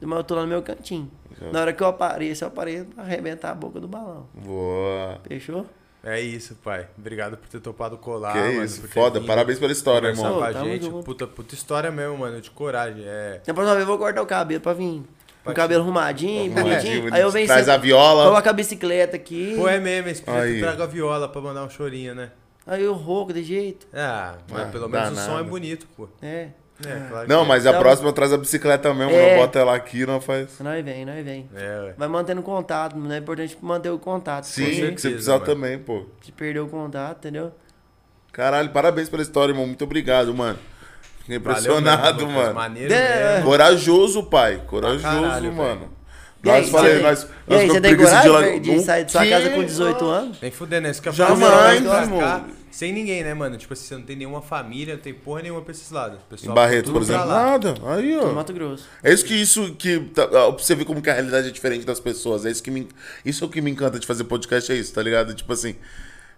[0.00, 1.10] Mas eu tô lá no meu cantinho.
[1.52, 4.26] Na hora que eu apareço, eu apareço pra arrebentar a boca do balão.
[4.34, 5.20] Boa.
[5.28, 5.66] Fechou?
[6.02, 6.86] É isso, pai.
[6.96, 8.32] Obrigado por ter topado colar.
[8.32, 9.18] que mano, isso, foda.
[9.20, 10.38] vindo Parabéns pela história, irmão.
[10.38, 10.88] com a gente.
[11.04, 13.04] Puta, puta história mesmo, mano, de coragem.
[13.06, 13.40] É.
[13.46, 15.02] Na próxima vez eu vou cortar o cabelo pra vir.
[15.44, 17.14] Com o cabelo arrumadinho, Arrumadinho, bonitinho.
[17.14, 18.24] Aí eu venho Traz sempre- a viola.
[18.28, 19.54] Coloco a bicicleta aqui.
[19.56, 22.30] Pô, é mesmo, esse traga a viola pra mandar um chorinho, né?
[22.66, 23.86] Aí eu rouco de jeito.
[23.92, 25.40] Ah, mas Ah, pelo menos o som nada.
[25.40, 26.08] é bonito, pô.
[26.22, 26.48] É.
[26.86, 29.12] É, claro Não, que mas a Então- próxima traz a bicicleta mesmo.
[29.12, 29.34] É.
[29.36, 30.58] Não bota ela aqui, não faz.
[30.60, 31.48] Nós vem, nós vem.
[31.54, 31.94] É, ué.
[31.96, 34.44] Vai mantendo contato, não é importante manter o contato.
[34.44, 35.44] Sim, certeza, que você precisar mano.
[35.44, 36.06] também, pô.
[36.22, 37.52] Se perder o contato, entendeu?
[38.32, 39.66] Caralho, parabéns pela história, irmão.
[39.66, 40.58] Muito obrigado, mano.
[41.20, 42.42] Fiquei Valeu impressionado, mesmo, Lucas.
[42.44, 42.54] mano.
[42.54, 43.34] Maneiro É.
[43.34, 43.44] mesmo.
[43.50, 44.62] Corajoso, pai.
[44.66, 45.92] Corajoso, caralho, mano.
[46.42, 48.80] Aí, Nós falei, você- nós, e nós aí, você tem preguiça coragem lá- de, de
[48.82, 50.38] sair de sua casa com 18 anos?
[50.40, 50.90] Nem fudendo, né?
[50.90, 53.56] Isso que eu Jamais, vem cá Sem ninguém, né, mano?
[53.58, 56.18] Tipo assim, você não tem nenhuma família, não tem porra nenhuma pra esses lados.
[56.18, 57.26] O Em pessoal Barreto, tudo por exemplo.
[57.26, 57.74] Nada.
[57.84, 58.32] Aí, ó.
[58.32, 58.84] Mato Grosso.
[59.02, 59.98] É isso que isso que.
[60.14, 62.46] tá- ó, pra você ver como que a realidade é diferente das pessoas.
[62.46, 62.86] É isso que me.
[63.24, 65.34] Isso é o que me encanta de fazer podcast, é isso, tá ligado?
[65.34, 65.74] Tipo assim.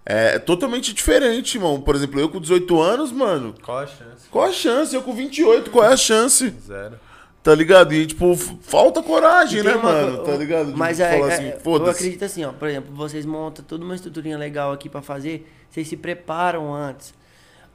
[0.04, 1.80] É totalmente diferente, irmão.
[1.80, 3.54] Por exemplo, eu com 18 anos, mano.
[3.62, 4.28] Qual a chance?
[4.30, 4.94] Qual a chance?
[4.94, 6.52] Eu com 28, qual é a chance?
[6.66, 6.98] Zero.
[7.42, 7.92] Tá ligado?
[7.92, 10.18] E, tipo, falta coragem, E né, uma mano?
[10.18, 10.72] Tá ligado?
[10.72, 12.52] De Mas é, falar é, assim, eu acredito assim, ó.
[12.52, 17.12] Por exemplo, vocês montam toda uma estruturinha legal aqui pra fazer, vocês se preparam antes.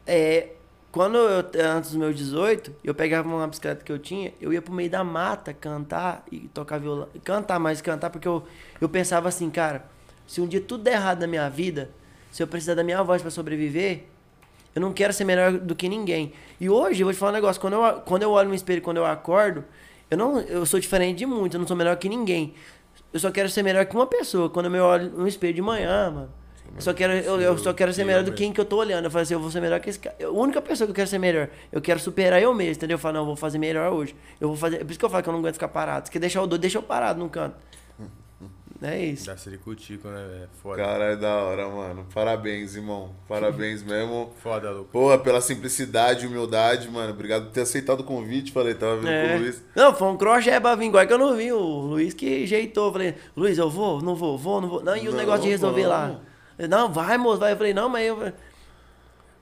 [0.05, 0.51] É,
[0.89, 1.45] quando eu,
[1.76, 4.89] antes dos meus 18, eu pegava uma bicicleta que eu tinha, eu ia pro meio
[4.89, 7.09] da mata cantar e tocar violão.
[7.26, 8.43] Cantar, mas cantar, porque eu,
[8.80, 9.86] eu pensava assim, cara,
[10.26, 11.89] se um dia tudo der errado na minha vida,
[12.32, 14.05] se eu precisar da minha voz pra sobreviver,
[14.78, 16.32] eu não quero ser melhor do que ninguém.
[16.59, 18.82] E hoje, eu vou te falar um negócio, quando eu, quando eu olho no espelho,
[18.82, 19.63] quando eu acordo,
[20.09, 22.53] Eu não, eu sou diferente de muitos, eu não sou melhor que ninguém.
[23.11, 24.49] Eu só quero ser melhor que uma pessoa.
[24.49, 26.30] Quando eu me olho no espelho de manhã, mano.
[26.75, 28.78] Eu só quero, eu, eu só quero ser melhor do que quem que eu tô
[28.78, 29.05] olhando.
[29.05, 30.15] Eu falo assim, eu vou ser melhor que esse cara.
[30.21, 31.49] A única pessoa que eu quero ser melhor.
[31.71, 32.95] Eu quero superar eu mesmo, entendeu?
[32.95, 34.15] Eu falo, não, eu vou fazer melhor hoje.
[34.39, 34.80] Eu vou fazer.
[34.80, 36.07] Por isso que eu falo que eu não aguento ficar parado.
[36.07, 37.55] Se quer deixar o doido, deixa eu parado num canto.
[38.82, 39.25] É isso.
[39.25, 40.28] Dá ciricutico, né?
[40.28, 40.49] velho?
[40.61, 40.84] Foda.
[40.84, 42.05] Cara, é da hora, mano.
[42.13, 43.09] Parabéns, irmão.
[43.28, 44.32] Parabéns mesmo.
[44.43, 44.91] Foda, Lucas.
[44.91, 47.11] Porra, pela simplicidade e humildade, mano.
[47.11, 48.51] Obrigado por ter aceitado o convite.
[48.51, 49.36] Falei, tava vindo com É.
[49.36, 49.63] o Luiz.
[49.75, 51.51] Não, foi um crochê pra vir igual que eu não vi.
[51.51, 52.91] O Luiz que jeitou.
[52.91, 54.84] Falei, Luiz, eu vou, não vou, vou, não vou.
[54.84, 56.05] Não, e o Não, negócio de resolver lá?
[56.07, 56.21] vamos.
[56.59, 57.53] Ele, Não, vai, moço, vai.
[57.53, 58.32] Eu falei, não, mas eu.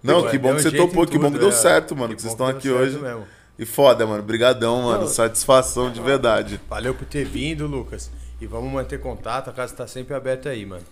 [0.02, 1.52] Não, Pô, que bom que você topou, que bom que tudo, deu é.
[1.52, 2.10] certo, mano.
[2.10, 2.92] Que Que vocês estão que aqui deu hoje.
[2.92, 3.28] certo mesmo.
[3.58, 4.22] E foda, mano.
[4.22, 5.02] Brigadão, mano.
[5.02, 5.08] Não.
[5.08, 6.60] Satisfação de verdade.
[6.70, 8.12] Valeu por ter vindo, Lucas.
[8.40, 10.84] E vamos manter contato, a casa tá sempre aberta aí, mano.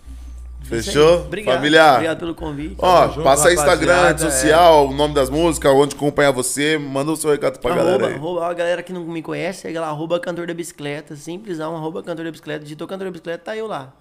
[0.63, 1.21] Fechou?
[1.25, 1.55] Obrigado.
[1.55, 1.93] Familiar.
[1.95, 2.75] Obrigado pelo convite.
[2.79, 6.77] Ó, junto, passa aí Instagram, rede social, o nome das músicas, onde acompanhar você.
[6.77, 8.13] Manda o seu recado pra galera Arroba, aí.
[8.13, 11.75] arroba, ó, a galera que não me conhece, segue lá, arroba cantor da bicicleta, simplesão,
[11.75, 13.91] arroba cantor da bicicleta, digitou cantor da bicicleta, tá eu lá.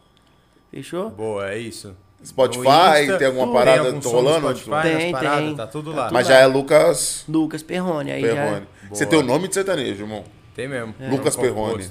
[0.71, 1.11] Fechou?
[1.11, 1.97] Boa, é isso.
[2.25, 2.69] Spotify,
[3.03, 4.57] Insta, tem alguma parada algum som no rolando?
[4.57, 5.57] Spotify, Tem, paradas, tem.
[5.57, 6.05] Tá tudo Tá lá.
[6.05, 6.35] tudo Mas lá.
[6.35, 8.51] já é Lucas Lucas Perrone, aí Perrone.
[8.61, 8.67] Boa.
[8.91, 10.23] Você tem o nome de sertanejo, irmão.
[10.55, 10.95] Tem mesmo.
[11.11, 11.91] Lucas Tem um Perrone.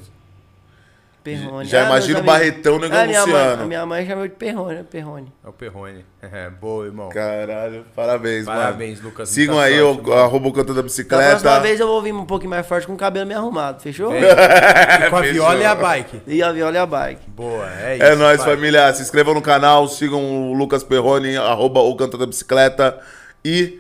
[1.24, 1.68] Perrone.
[1.70, 3.64] Já Ah, imagina o Barretão amigos- Ah, minha mãe, negociando.
[3.64, 5.34] a minha mãe chamou de Perrone, Perrone.
[5.46, 6.06] É o Perrone.
[6.60, 7.10] Boa, irmão.
[7.10, 8.60] Caralho, parabéns, mano.
[8.60, 9.30] Parabéns, Lucas.
[9.30, 11.30] Sigam aí o arroba o cantor da Da bicicleta.
[11.30, 14.12] próxima vez eu vou vir um pouquinho mais forte com o cabelo meio arrumado, fechou?
[14.14, 14.22] É.
[15.06, 15.34] E com a Fechou.
[15.34, 16.22] viola e a bike.
[16.28, 17.30] E a viola e a bike.
[17.30, 18.04] Boa, é isso.
[18.06, 18.56] É nóis, pai.
[18.56, 18.94] família.
[18.94, 22.98] Se inscrevam no canal, sigam o Lucas Perrone, arroba o cantor da bicicleta.
[23.46, 23.80] E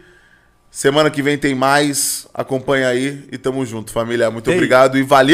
[0.69, 2.27] semana que vem tem mais.
[2.33, 4.31] Acompanha aí e tamo junto, família.
[4.31, 4.55] Muito Ei.
[4.55, 5.29] obrigado e valeu!